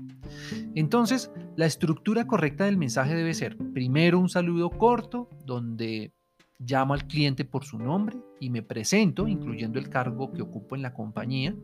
Entonces, 0.74 1.30
la 1.56 1.66
estructura 1.66 2.26
correcta 2.26 2.64
del 2.64 2.76
mensaje 2.76 3.14
debe 3.14 3.34
ser 3.34 3.56
primero 3.72 4.18
un 4.18 4.28
saludo 4.28 4.70
corto 4.70 5.28
donde 5.44 6.12
llamo 6.58 6.94
al 6.94 7.06
cliente 7.06 7.44
por 7.44 7.64
su 7.64 7.78
nombre 7.78 8.18
y 8.40 8.50
me 8.50 8.62
presento, 8.62 9.26
incluyendo 9.26 9.78
el 9.78 9.88
cargo 9.88 10.32
que 10.32 10.42
ocupo 10.42 10.76
en 10.76 10.82
la 10.82 10.94
compañía. 10.94 11.54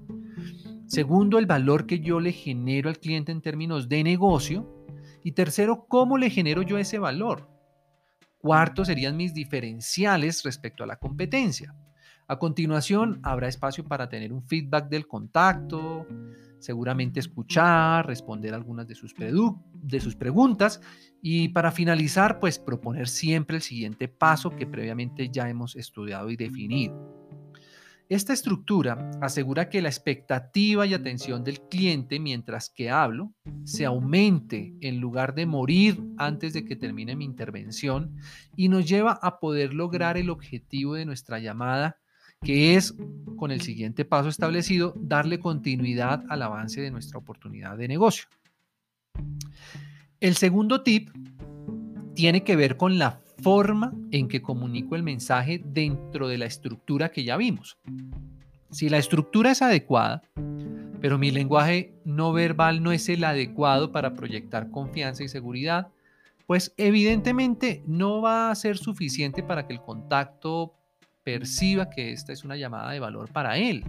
Segundo, 0.86 1.38
el 1.38 1.46
valor 1.46 1.86
que 1.86 2.00
yo 2.00 2.18
le 2.18 2.32
genero 2.32 2.88
al 2.88 2.98
cliente 2.98 3.30
en 3.30 3.40
términos 3.40 3.88
de 3.88 4.02
negocio. 4.02 4.79
Y 5.22 5.32
tercero, 5.32 5.86
¿cómo 5.88 6.18
le 6.18 6.30
genero 6.30 6.62
yo 6.62 6.78
ese 6.78 6.98
valor? 6.98 7.48
Cuarto 8.38 8.84
serían 8.84 9.16
mis 9.16 9.34
diferenciales 9.34 10.42
respecto 10.42 10.82
a 10.82 10.86
la 10.86 10.96
competencia. 10.96 11.74
A 12.26 12.38
continuación, 12.38 13.20
habrá 13.22 13.48
espacio 13.48 13.84
para 13.84 14.08
tener 14.08 14.32
un 14.32 14.42
feedback 14.42 14.88
del 14.88 15.06
contacto, 15.06 16.06
seguramente 16.60 17.18
escuchar, 17.18 18.06
responder 18.06 18.54
algunas 18.54 18.86
de 18.86 18.94
sus, 18.94 19.14
de 19.16 20.00
sus 20.00 20.14
preguntas 20.14 20.80
y 21.20 21.48
para 21.48 21.72
finalizar, 21.72 22.38
pues 22.38 22.58
proponer 22.58 23.08
siempre 23.08 23.56
el 23.56 23.62
siguiente 23.62 24.08
paso 24.08 24.54
que 24.54 24.66
previamente 24.66 25.28
ya 25.28 25.50
hemos 25.50 25.74
estudiado 25.74 26.30
y 26.30 26.36
definido. 26.36 27.19
Esta 28.10 28.32
estructura 28.32 29.08
asegura 29.20 29.68
que 29.68 29.80
la 29.80 29.88
expectativa 29.88 30.84
y 30.84 30.94
atención 30.94 31.44
del 31.44 31.60
cliente 31.60 32.18
mientras 32.18 32.68
que 32.68 32.90
hablo 32.90 33.32
se 33.62 33.84
aumente 33.84 34.74
en 34.80 34.98
lugar 34.98 35.32
de 35.32 35.46
morir 35.46 36.02
antes 36.18 36.52
de 36.52 36.64
que 36.64 36.74
termine 36.74 37.14
mi 37.14 37.24
intervención 37.24 38.16
y 38.56 38.68
nos 38.68 38.84
lleva 38.88 39.12
a 39.22 39.38
poder 39.38 39.74
lograr 39.74 40.16
el 40.16 40.28
objetivo 40.28 40.94
de 40.94 41.04
nuestra 41.04 41.38
llamada, 41.38 41.98
que 42.42 42.74
es, 42.74 42.96
con 43.36 43.52
el 43.52 43.60
siguiente 43.60 44.04
paso 44.04 44.28
establecido, 44.28 44.92
darle 44.96 45.38
continuidad 45.38 46.24
al 46.28 46.42
avance 46.42 46.80
de 46.80 46.90
nuestra 46.90 47.20
oportunidad 47.20 47.78
de 47.78 47.86
negocio. 47.86 48.26
El 50.18 50.34
segundo 50.34 50.82
tip 50.82 51.10
tiene 52.16 52.42
que 52.42 52.56
ver 52.56 52.76
con 52.76 52.98
la 52.98 53.20
forma 53.42 53.92
en 54.10 54.28
que 54.28 54.42
comunico 54.42 54.96
el 54.96 55.02
mensaje 55.02 55.60
dentro 55.64 56.28
de 56.28 56.38
la 56.38 56.46
estructura 56.46 57.10
que 57.10 57.24
ya 57.24 57.36
vimos. 57.36 57.78
Si 58.70 58.88
la 58.88 58.98
estructura 58.98 59.50
es 59.50 59.62
adecuada, 59.62 60.22
pero 61.00 61.18
mi 61.18 61.30
lenguaje 61.30 61.94
no 62.04 62.32
verbal 62.32 62.82
no 62.82 62.92
es 62.92 63.08
el 63.08 63.24
adecuado 63.24 63.90
para 63.90 64.14
proyectar 64.14 64.70
confianza 64.70 65.24
y 65.24 65.28
seguridad, 65.28 65.88
pues 66.46 66.74
evidentemente 66.76 67.82
no 67.86 68.20
va 68.20 68.50
a 68.50 68.54
ser 68.54 68.76
suficiente 68.76 69.42
para 69.42 69.66
que 69.66 69.72
el 69.72 69.80
contacto 69.80 70.74
perciba 71.22 71.90
que 71.90 72.12
esta 72.12 72.32
es 72.32 72.44
una 72.44 72.56
llamada 72.56 72.90
de 72.92 73.00
valor 73.00 73.32
para 73.32 73.56
él. 73.56 73.84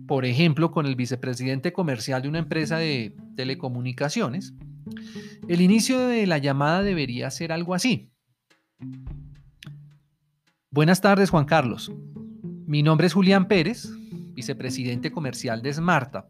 por 0.07 0.25
ejemplo, 0.25 0.71
con 0.71 0.85
el 0.85 0.95
vicepresidente 0.95 1.73
comercial 1.73 2.23
de 2.23 2.29
una 2.29 2.41
empresa 2.41 2.77
de 2.77 3.17
telecomunicaciones, 3.35 4.53
el 5.49 5.61
inicio 5.61 5.99
de 6.07 6.27
la 6.27 6.39
llamada 6.39 6.83
debería 6.83 7.31
ser 7.31 7.53
algo 7.53 7.75
así. 7.75 8.11
Buenas 10.71 11.01
tardes, 11.01 11.31
Juan 11.31 11.47
Carlos. 11.47 11.91
Mi 12.67 12.83
nombre 12.83 13.07
es 13.07 13.15
Julián 13.15 13.49
Pérez, 13.49 13.89
vicepresidente 14.35 15.11
comercial 15.11 15.63
de 15.63 15.73
SmartUp. 15.73 16.27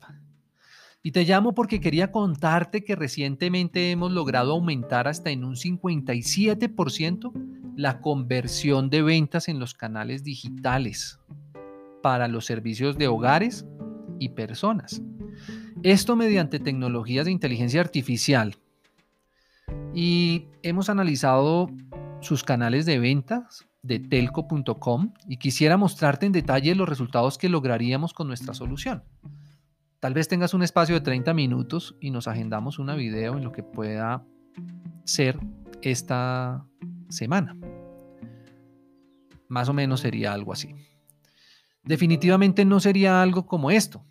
Y 1.03 1.11
te 1.11 1.25
llamo 1.25 1.55
porque 1.55 1.81
quería 1.81 2.13
contarte 2.13 2.85
que 2.85 2.95
recientemente 2.95 3.91
hemos 3.91 4.13
logrado 4.13 4.53
aumentar 4.53 5.09
hasta 5.09 5.31
en 5.31 5.43
un 5.43 5.57
57% 5.57 7.33
la 7.77 8.01
conversión 8.01 8.91
de 8.91 9.03
ventas 9.03 9.49
en 9.49 9.59
los 9.59 9.75
canales 9.75 10.23
digitales 10.23 11.19
para 12.01 12.29
los 12.29 12.45
servicios 12.45 12.97
de 12.97 13.09
hogares 13.09 13.67
y 14.21 14.29
personas. 14.29 15.03
Esto 15.83 16.15
mediante 16.15 16.61
tecnologías 16.61 17.25
de 17.25 17.33
inteligencia 17.33 17.81
artificial. 17.81 18.55
Y 19.93 20.47
hemos 20.63 20.89
analizado 20.89 21.69
sus 22.21 22.45
canales 22.45 22.87
de 22.87 23.01
ventas 23.01 23.68
de 23.83 23.99
telco.com 23.99 25.13
y 25.27 25.37
quisiera 25.37 25.77
mostrarte 25.77 26.27
en 26.27 26.33
detalle 26.33 26.75
los 26.75 26.89
resultados 26.89 27.39
que 27.39 27.49
lograríamos 27.49 28.13
con 28.13 28.27
nuestra 28.29 28.55
solución. 28.55 29.03
Tal 30.01 30.15
vez 30.15 30.29
tengas 30.29 30.55
un 30.55 30.63
espacio 30.63 30.95
de 30.95 31.01
30 31.01 31.35
minutos 31.35 31.97
y 32.01 32.11
nos 32.11 32.29
agendamos 32.29 32.79
una 32.79 32.95
video 32.95 33.37
en 33.37 33.45
lo 33.45 33.53
que 33.53 33.63
pueda 33.63 34.25
ser 35.05 35.39
esta 35.83 36.65
semana. 37.09 37.57
Más 39.49 39.69
o 39.69 39.73
menos 39.73 40.01
sería 40.01 40.33
algo 40.33 40.53
así. 40.53 40.75
Definitivamente 41.83 42.65
no 42.65 42.81
sería 42.81 43.23
algo 43.23 43.47
como 43.47 43.71
esto. 43.71 44.05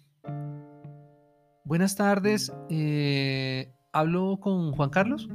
Buenas 1.63 1.95
tardes, 1.95 2.51
eh, 2.69 3.71
¿hablo 3.93 4.39
con 4.39 4.71
Juan 4.71 4.89
Carlos? 4.89 5.29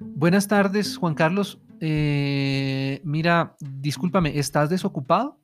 Buenas 0.00 0.46
tardes, 0.46 0.96
Juan 0.98 1.14
Carlos. 1.14 1.58
Eh, 1.84 3.00
mira, 3.02 3.56
discúlpame, 3.58 4.38
¿estás 4.38 4.70
desocupado? 4.70 5.40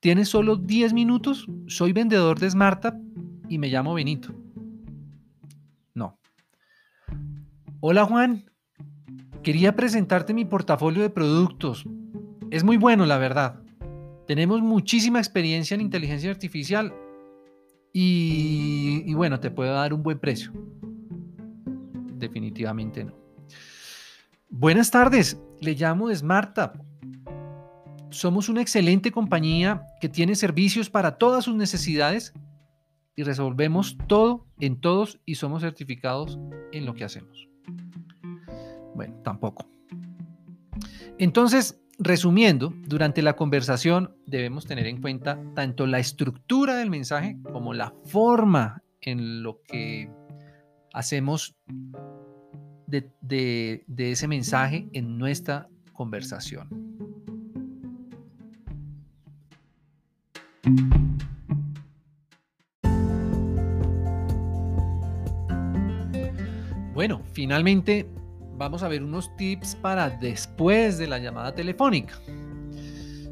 ¿Tienes 0.00 0.28
solo 0.28 0.56
10 0.56 0.92
minutos? 0.92 1.46
Soy 1.66 1.94
vendedor 1.94 2.38
de 2.38 2.50
SmartUp 2.50 2.92
y 3.48 3.56
me 3.56 3.68
llamo 3.68 3.94
Benito. 3.94 4.34
No. 5.94 6.18
Hola 7.80 8.04
Juan, 8.04 8.44
quería 9.42 9.74
presentarte 9.74 10.34
mi 10.34 10.44
portafolio 10.44 11.00
de 11.00 11.08
productos. 11.08 11.86
Es 12.50 12.64
muy 12.64 12.76
bueno, 12.76 13.06
la 13.06 13.16
verdad. 13.16 13.62
Tenemos 14.26 14.60
muchísima 14.60 15.20
experiencia 15.20 15.74
en 15.74 15.80
inteligencia 15.80 16.30
artificial 16.30 16.92
y 17.94 19.14
bueno, 19.14 19.40
te 19.40 19.50
puedo 19.50 19.72
dar 19.72 19.94
un 19.94 20.02
buen 20.02 20.18
precio. 20.18 20.52
Definitivamente 22.18 23.04
no. 23.04 23.21
Buenas 24.54 24.90
tardes, 24.90 25.40
le 25.60 25.74
llamo 25.74 26.08
de 26.08 26.14
SmartUp. 26.14 26.76
Somos 28.10 28.50
una 28.50 28.60
excelente 28.60 29.10
compañía 29.10 29.86
que 29.98 30.10
tiene 30.10 30.34
servicios 30.34 30.90
para 30.90 31.16
todas 31.16 31.44
sus 31.44 31.56
necesidades 31.56 32.34
y 33.16 33.22
resolvemos 33.22 33.96
todo 34.06 34.46
en 34.60 34.78
todos 34.78 35.18
y 35.24 35.36
somos 35.36 35.62
certificados 35.62 36.38
en 36.70 36.84
lo 36.84 36.92
que 36.92 37.02
hacemos. 37.02 37.48
Bueno, 38.94 39.14
tampoco. 39.24 39.66
Entonces, 41.18 41.80
resumiendo, 41.98 42.74
durante 42.86 43.22
la 43.22 43.36
conversación 43.36 44.14
debemos 44.26 44.66
tener 44.66 44.86
en 44.86 45.00
cuenta 45.00 45.40
tanto 45.54 45.86
la 45.86 45.98
estructura 45.98 46.76
del 46.76 46.90
mensaje 46.90 47.38
como 47.52 47.72
la 47.72 47.94
forma 48.04 48.82
en 49.00 49.42
lo 49.42 49.62
que 49.62 50.10
hacemos 50.92 51.56
de, 53.00 53.84
ese 53.96 54.28
mensaje 54.28 54.88
en 54.92 55.18
nuestra 55.18 55.68
conversación. 55.92 56.68
Bueno, 66.94 67.22
finalmente 67.32 68.06
vamos 68.58 68.82
a 68.82 68.88
ver 68.88 69.02
unos 69.02 69.34
tips 69.36 69.74
para 69.76 70.10
después 70.10 70.98
de 70.98 71.06
la 71.06 71.18
llamada 71.18 71.54
telefónica. 71.54 72.14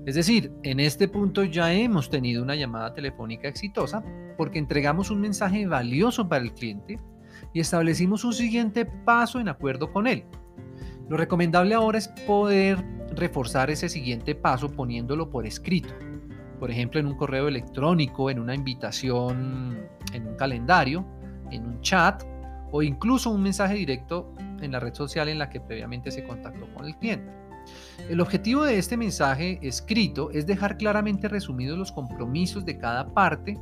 Es 0.07 0.15
decir, 0.15 0.51
en 0.63 0.81
este 0.81 1.07
punto 1.07 1.45
ya 1.45 1.73
hemos 1.73 2.09
tenido 2.09 2.43
una 2.43 2.57
llamada 2.57 2.95
telefónica 2.95 3.47
exitosa 3.49 4.03
porque 4.39 4.59
entregamos 4.59 5.11
un 5.11 5.21
mensaje 5.21 5.67
valioso 5.67 6.27
para 6.27 6.43
el 6.43 6.53
cliente 6.53 6.99
y 7.53 7.61
establecimos 7.61 8.25
un 8.25 8.33
siguiente 8.33 8.85
paso 8.85 9.41
en 9.41 9.49
acuerdo 9.49 9.93
con 9.93 10.07
él. 10.07 10.25
Lo 11.09 11.17
recomendable 11.17 11.75
ahora 11.75 11.99
es 11.99 12.09
poder 12.27 12.85
reforzar 13.15 13.71
ese 13.71 13.89
siguiente 13.89 14.35
paso 14.35 14.69
poniéndolo 14.69 15.31
por 15.31 15.47
escrito. 15.47 15.93
Por 16.59 16.71
ejemplo, 16.71 17.01
en 17.01 17.07
un 17.07 17.17
correo 17.17 17.49
electrónico, 17.49 18.31
en 18.31 18.39
una 18.39 18.55
invitación, 18.55 19.79
en 20.13 20.29
un 20.29 20.37
calendario, 20.37 21.05
en 21.51 21.67
un 21.67 21.81
chat 21.81 22.23
o 22.71 22.83
incluso 22.83 23.31
un 23.31 23.43
mensaje 23.43 23.75
directo 23.75 24.33
en 24.61 24.73
la 24.73 24.81
red 24.81 24.95
social 24.95 25.29
en 25.29 25.39
la 25.39 25.51
que 25.51 25.61
previamente 25.61 26.11
se 26.11 26.23
contactó 26.23 26.73
con 26.75 26.87
el 26.87 26.97
cliente. 26.97 27.33
El 28.09 28.21
objetivo 28.21 28.65
de 28.65 28.79
este 28.79 28.97
mensaje 28.97 29.59
escrito 29.63 30.31
es 30.31 30.47
dejar 30.47 30.77
claramente 30.77 31.29
resumidos 31.29 31.79
los 31.79 31.93
compromisos 31.93 32.65
de 32.65 32.79
cada 32.79 33.13
parte 33.13 33.59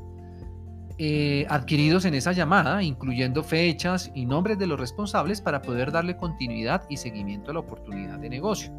eh, 1.01 1.47
adquiridos 1.49 2.05
en 2.07 2.15
esa 2.15 2.33
llamada, 2.33 2.83
incluyendo 2.83 3.45
fechas 3.45 4.11
y 4.15 4.27
nombres 4.27 4.59
de 4.59 4.67
los 4.67 4.81
responsables 4.81 5.41
para 5.41 5.63
poder 5.63 5.93
darle 5.93 6.17
continuidad 6.17 6.83
y 6.89 6.97
seguimiento 6.97 7.53
a 7.53 7.55
la 7.55 7.61
oportunidad 7.61 8.19
de 8.19 8.29
negocio. 8.29 8.73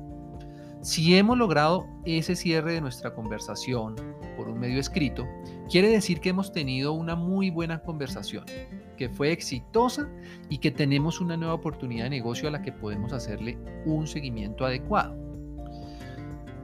Si 0.82 1.16
hemos 1.16 1.38
logrado 1.38 1.86
ese 2.06 2.36
cierre 2.36 2.74
de 2.74 2.82
nuestra 2.82 3.14
conversación 3.14 3.96
por 4.36 4.50
un 4.50 4.60
medio 4.60 4.82
escrito, 4.82 5.26
quiere 5.70 5.90
decir 5.90 6.20
que 6.20 6.30
hemos 6.30 6.52
tenido 6.52 6.92
una 6.92 7.16
muy 7.16 7.52
buena 7.52 7.82
conversación, 7.84 8.44
que 8.98 9.08
fue 9.08 9.32
exitosa 9.32 10.10
y 10.50 10.58
que 10.58 10.72
tenemos 10.72 11.22
una 11.22 11.38
nueva 11.38 11.54
oportunidad 11.54 12.06
de 12.06 12.10
negocio 12.10 12.50
a 12.50 12.52
la 12.52 12.62
que 12.62 12.74
podemos 12.74 13.14
hacerle 13.14 13.58
un 13.86 14.08
seguimiento 14.08 14.66
adecuado. 14.66 15.18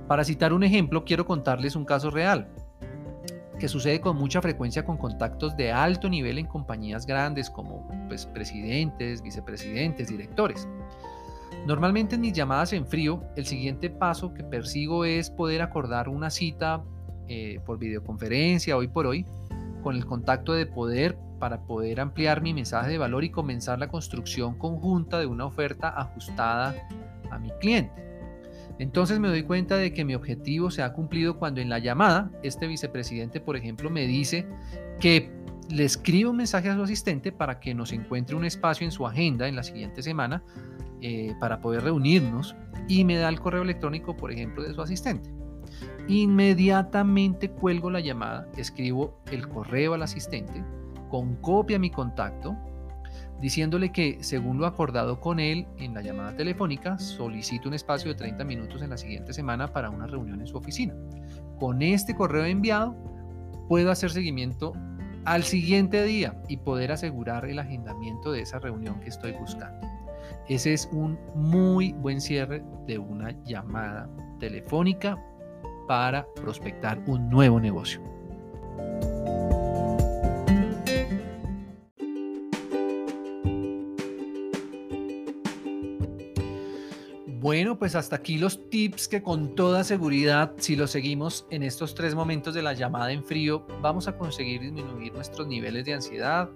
Para 0.08 0.26
citar 0.26 0.52
un 0.52 0.64
ejemplo, 0.64 1.06
quiero 1.06 1.26
contarles 1.26 1.78
un 1.78 1.86
caso 1.86 2.10
real 2.10 2.50
que 3.60 3.68
sucede 3.68 4.02
con 4.02 4.18
mucha 4.18 4.42
frecuencia 4.42 4.86
con 4.86 4.98
contactos 4.98 5.56
de 5.56 5.72
alto 5.72 6.10
nivel 6.10 6.38
en 6.38 6.46
compañías 6.46 7.06
grandes 7.06 7.50
como 7.50 7.88
pues, 8.08 8.26
presidentes, 8.26 9.22
vicepresidentes, 9.22 10.10
directores. 10.10 10.68
Normalmente 11.66 12.16
en 12.16 12.22
mis 12.22 12.34
llamadas 12.34 12.74
en 12.74 12.86
frío, 12.86 13.24
el 13.36 13.46
siguiente 13.46 13.90
paso 13.90 14.34
que 14.34 14.44
persigo 14.44 15.06
es 15.06 15.30
poder 15.30 15.62
acordar 15.62 16.10
una 16.10 16.30
cita 16.30 16.84
eh, 17.28 17.60
por 17.66 17.80
videoconferencia 17.80 18.78
hoy 18.78 18.88
por 18.88 19.08
hoy 19.08 19.26
con 19.82 19.96
el 19.96 20.06
contacto 20.06 20.54
de 20.54 20.66
poder 20.68 21.18
para 21.40 21.62
poder 21.62 22.00
ampliar 22.00 22.42
mi 22.42 22.54
mensaje 22.54 22.92
de 22.92 22.98
valor 22.98 23.24
y 23.24 23.30
comenzar 23.30 23.80
la 23.80 23.88
construcción 23.88 24.58
conjunta 24.58 25.20
de 25.20 25.26
una 25.26 25.46
oferta 25.46 25.90
ajustada 25.90 26.76
a 27.32 27.40
mi 27.40 27.52
cliente. 27.60 27.92
Entonces 28.78 29.20
me 29.20 29.30
doy 29.30 29.44
cuenta 29.44 29.78
de 29.78 29.94
que 29.94 30.04
mi 30.04 30.16
objetivo 30.16 30.70
se 30.70 30.84
ha 30.84 30.94
cumplido 30.94 31.38
cuando 31.38 31.62
en 31.62 31.70
la 31.70 31.80
llamada 31.80 32.32
este 32.44 32.68
vicepresidente, 32.68 33.40
por 33.40 33.56
ejemplo, 33.56 33.90
me 33.90 34.06
dice 34.06 34.46
que 35.00 35.32
le 35.70 35.84
escribe 35.84 36.30
un 36.30 36.38
mensaje 36.38 36.70
a 36.70 36.76
su 36.76 36.84
asistente 36.84 37.32
para 37.32 37.60
que 37.60 37.74
nos 37.74 37.92
encuentre 37.92 38.36
un 38.36 38.46
espacio 38.46 38.86
en 38.86 38.92
su 38.92 39.08
agenda 39.08 39.48
en 39.48 39.56
la 39.56 39.64
siguiente 39.64 40.04
semana 40.04 40.44
eh, 41.02 41.34
para 41.40 41.62
poder 41.62 41.84
reunirnos 41.84 42.56
y 42.88 43.04
me 43.04 43.16
da 43.16 43.30
el 43.30 43.40
correo 43.40 43.64
electrónico, 43.64 44.16
por 44.16 44.32
ejemplo, 44.32 44.64
de 44.64 44.74
su 44.74 44.82
asistente. 44.82 45.30
Inmediatamente 46.08 47.50
cuelgo 47.50 47.90
la 47.90 48.00
llamada, 48.00 48.48
escribo 48.58 49.20
el 49.32 49.48
correo 49.48 49.96
al 49.96 50.04
asistente, 50.04 50.64
con 51.10 51.36
copia 51.38 51.80
mi 51.80 51.90
contacto, 51.90 52.56
diciéndole 53.42 53.92
que, 53.92 54.18
según 54.22 54.58
lo 54.58 54.66
acordado 54.66 55.20
con 55.20 55.40
él 55.40 55.68
en 55.78 55.94
la 55.94 56.02
llamada 56.02 56.36
telefónica, 56.36 56.98
solicito 56.98 57.68
un 57.68 57.76
espacio 57.76 58.12
de 58.12 58.16
30 58.16 58.44
minutos 58.44 58.82
en 58.82 58.90
la 58.90 58.98
siguiente 58.98 59.34
semana 59.34 59.68
para 59.68 59.90
una 59.90 60.08
reunión 60.08 60.42
en 60.42 60.48
su 60.48 60.58
oficina. 60.58 60.96
Con 61.60 61.82
este 61.82 62.16
correo 62.16 62.46
enviado, 62.46 62.96
puedo 63.68 63.92
hacer 63.92 64.12
seguimiento 64.12 64.74
al 65.26 65.44
siguiente 65.44 66.04
día 66.04 66.40
y 66.48 66.58
poder 66.58 66.92
asegurar 66.92 67.46
el 67.46 67.60
agendamiento 67.60 68.32
de 68.32 68.42
esa 68.42 68.60
reunión 68.60 69.00
que 69.00 69.10
estoy 69.10 69.32
buscando. 69.34 69.88
Ese 70.48 70.74
es 70.74 70.88
un 70.92 71.18
muy 71.34 71.94
buen 71.94 72.22
cierre 72.22 72.64
de 72.86 73.00
una 73.00 73.32
llamada 73.44 74.08
telefónica 74.40 75.18
para 75.88 76.26
prospectar 76.36 77.02
un 77.08 77.30
nuevo 77.30 77.60
negocio. 77.60 78.02
Bueno, 87.46 87.78
pues 87.78 87.94
hasta 87.94 88.16
aquí 88.16 88.40
los 88.40 88.72
tips 88.72 89.08
que 89.08 89.22
con 89.22 89.54
toda 89.54 89.84
seguridad, 89.84 90.54
si 90.58 90.76
los 90.76 90.90
seguimos 90.90 91.46
en 91.52 91.62
estos 91.62 91.94
tres 91.94 92.16
momentos 92.16 92.56
de 92.56 92.64
la 92.64 92.74
llamada 92.74 93.12
en 93.12 93.24
frío, 93.24 93.68
vamos 93.84 94.08
a 94.08 94.18
conseguir 94.18 94.62
disminuir 94.62 95.14
nuestros 95.14 95.46
niveles 95.46 95.86
de 95.86 95.94
ansiedad 95.94 96.50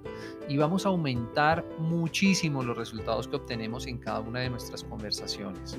y 0.47 0.57
vamos 0.57 0.87
a 0.87 0.89
aumentar 0.89 1.63
muchísimo 1.77 2.63
los 2.63 2.75
resultados 2.75 3.27
que 3.27 3.35
obtenemos 3.35 3.85
en 3.85 3.99
cada 3.99 4.21
una 4.21 4.39
de 4.39 4.49
nuestras 4.49 4.83
conversaciones. 4.83 5.77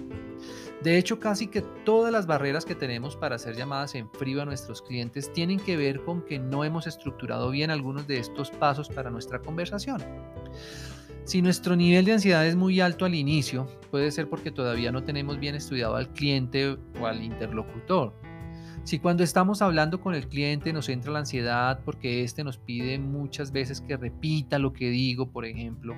De 0.80 0.96
hecho, 0.96 1.18
casi 1.18 1.48
que 1.48 1.62
todas 1.84 2.12
las 2.12 2.28
barreras 2.28 2.64
que 2.64 2.76
tenemos 2.76 3.16
para 3.16 3.34
hacer 3.34 3.56
llamadas 3.56 3.96
en 3.96 4.08
frío 4.10 4.42
a 4.42 4.44
nuestros 4.44 4.80
clientes 4.80 5.32
tienen 5.32 5.58
que 5.58 5.76
ver 5.76 6.04
con 6.04 6.22
que 6.22 6.38
no 6.38 6.62
hemos 6.62 6.86
estructurado 6.86 7.50
bien 7.50 7.72
algunos 7.72 8.06
de 8.06 8.20
estos 8.20 8.52
pasos 8.52 8.88
para 8.88 9.10
nuestra 9.10 9.40
conversación. 9.40 10.00
Si 11.24 11.42
nuestro 11.42 11.74
nivel 11.74 12.04
de 12.04 12.12
ansiedad 12.12 12.46
es 12.46 12.54
muy 12.54 12.80
alto 12.80 13.04
al 13.04 13.16
inicio, 13.16 13.66
puede 13.90 14.10
ser 14.10 14.28
porque 14.28 14.50
todavía 14.50 14.92
no 14.92 15.02
tenemos 15.02 15.38
bien 15.38 15.54
estudiado 15.54 15.96
al 15.96 16.08
cliente 16.12 16.78
o 17.00 17.06
al 17.06 17.22
interlocutor. 17.22 18.14
Si 18.84 18.98
cuando 18.98 19.22
estamos 19.22 19.60
hablando 19.60 20.00
con 20.00 20.14
el 20.14 20.26
cliente 20.26 20.72
nos 20.72 20.88
entra 20.88 21.12
la 21.12 21.18
ansiedad 21.20 21.80
porque 21.84 22.24
éste 22.24 22.44
nos 22.44 22.56
pide 22.56 22.98
muchas 22.98 23.52
veces 23.52 23.80
que 23.80 23.96
repita 23.96 24.58
lo 24.58 24.72
que 24.72 24.88
digo, 24.88 25.30
por 25.30 25.44
ejemplo, 25.44 25.94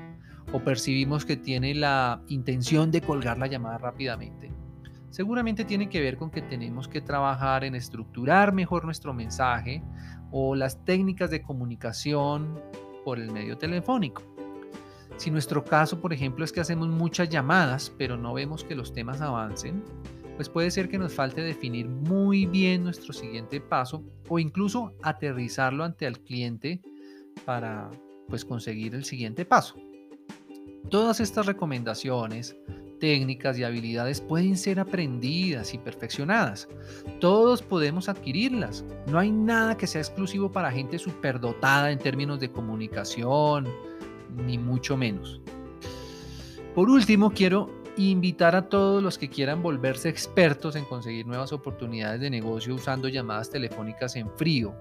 o 0.53 0.61
percibimos 0.61 1.25
que 1.25 1.37
tiene 1.37 1.75
la 1.75 2.21
intención 2.29 2.91
de 2.91 3.01
colgar 3.01 3.39
la 3.39 3.47
llamada 3.47 3.79
rápidamente, 3.79 4.51
seguramente 5.11 5.65
tiene 5.65 5.89
que 5.89 6.01
ver 6.01 6.17
con 6.17 6.31
que 6.31 6.43
tenemos 6.43 6.89
que 6.89 7.01
trabajar 7.01 7.65
en 7.65 7.77
estructurar 7.77 8.53
mejor 8.53 8.85
nuestro 8.85 9.15
mensaje 9.15 9.83
o 10.33 10.57
las 10.57 10.85
técnicas 10.85 11.31
de 11.31 11.43
comunicación 11.43 12.61
por 13.05 13.21
el 13.21 13.31
medio 13.31 13.57
telefónico. 13.57 14.23
Si 15.17 15.31
nuestro 15.31 15.65
caso, 15.65 16.01
por 16.01 16.13
ejemplo, 16.13 16.45
es 16.45 16.53
que 16.53 16.61
hacemos 16.61 16.89
muchas 16.89 17.29
llamadas, 17.29 17.93
pero 17.97 18.17
no 18.17 18.35
vemos 18.35 18.65
que 18.65 18.75
los 18.75 18.93
temas 18.93 19.21
avancen, 19.21 19.85
pues 20.37 20.49
puede 20.49 20.71
ser 20.71 20.89
que 20.89 20.99
nos 20.99 21.13
falte 21.13 21.43
definir 21.43 21.89
muy 21.89 22.47
bien 22.47 22.85
nuestro 22.85 23.13
siguiente 23.13 23.61
paso 23.61 24.03
o 24.29 24.39
incluso 24.39 24.93
aterrizarlo 25.03 25.85
ante 25.85 26.07
el 26.07 26.19
cliente 26.21 26.81
para 27.45 27.91
pues 28.29 28.45
conseguir 28.45 28.95
el 28.95 29.05
siguiente 29.05 29.45
paso. 29.45 29.77
Todas 30.89 31.21
estas 31.21 31.47
recomendaciones, 31.47 32.57
técnicas 32.99 33.59
y 33.59 33.65
habilidades 33.65 34.21
pueden 34.21 34.57
ser 34.57 34.79
aprendidas 34.79 35.75
y 35.75 35.79
perfeccionadas. 35.79 36.69
Todos 37.21 37.63
podemos 37.63 38.09
adquirirlas. 38.09 38.85
No 39.07 39.19
hay 39.19 39.31
nada 39.31 39.77
que 39.77 39.87
sea 39.87 40.01
exclusivo 40.01 40.53
para 40.53 40.71
gente 40.71 40.99
superdotada 40.99 41.91
en 41.91 41.99
términos 41.99 42.41
de 42.41 42.51
comunicación, 42.51 43.69
ni 44.37 44.59
mucho 44.59 44.97
menos. 44.97 45.41
Por 46.75 46.89
último, 46.89 47.31
quiero 47.31 47.83
invitar 47.97 48.55
a 48.57 48.69
todos 48.69 49.01
los 49.03 49.19
que 49.19 49.29
quieran 49.29 49.63
volverse 49.63 50.09
expertos 50.09 50.77
en 50.77 50.87
conseguir 50.87 51.27
nuevas 51.27 51.53
oportunidades 51.53 52.21
de 52.21 52.31
negocio 52.31 52.75
usando 52.75 53.09
llamadas 53.09 53.51
telefónicas 53.51 54.17
en 54.17 54.31
frío, 54.37 54.75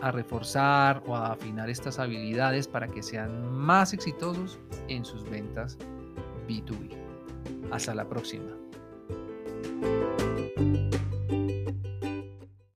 a 0.00 0.10
reforzar 0.10 1.02
o 1.06 1.14
a 1.16 1.32
afinar 1.32 1.68
estas 1.68 1.98
habilidades 1.98 2.66
para 2.66 2.88
que 2.88 3.02
sean 3.02 3.52
más 3.52 3.92
exitosos 3.92 4.58
en 4.88 5.04
sus 5.04 5.28
ventas 5.28 5.76
B2B. 6.48 6.96
Hasta 7.70 7.94
la 7.94 8.08
próxima. 8.08 8.56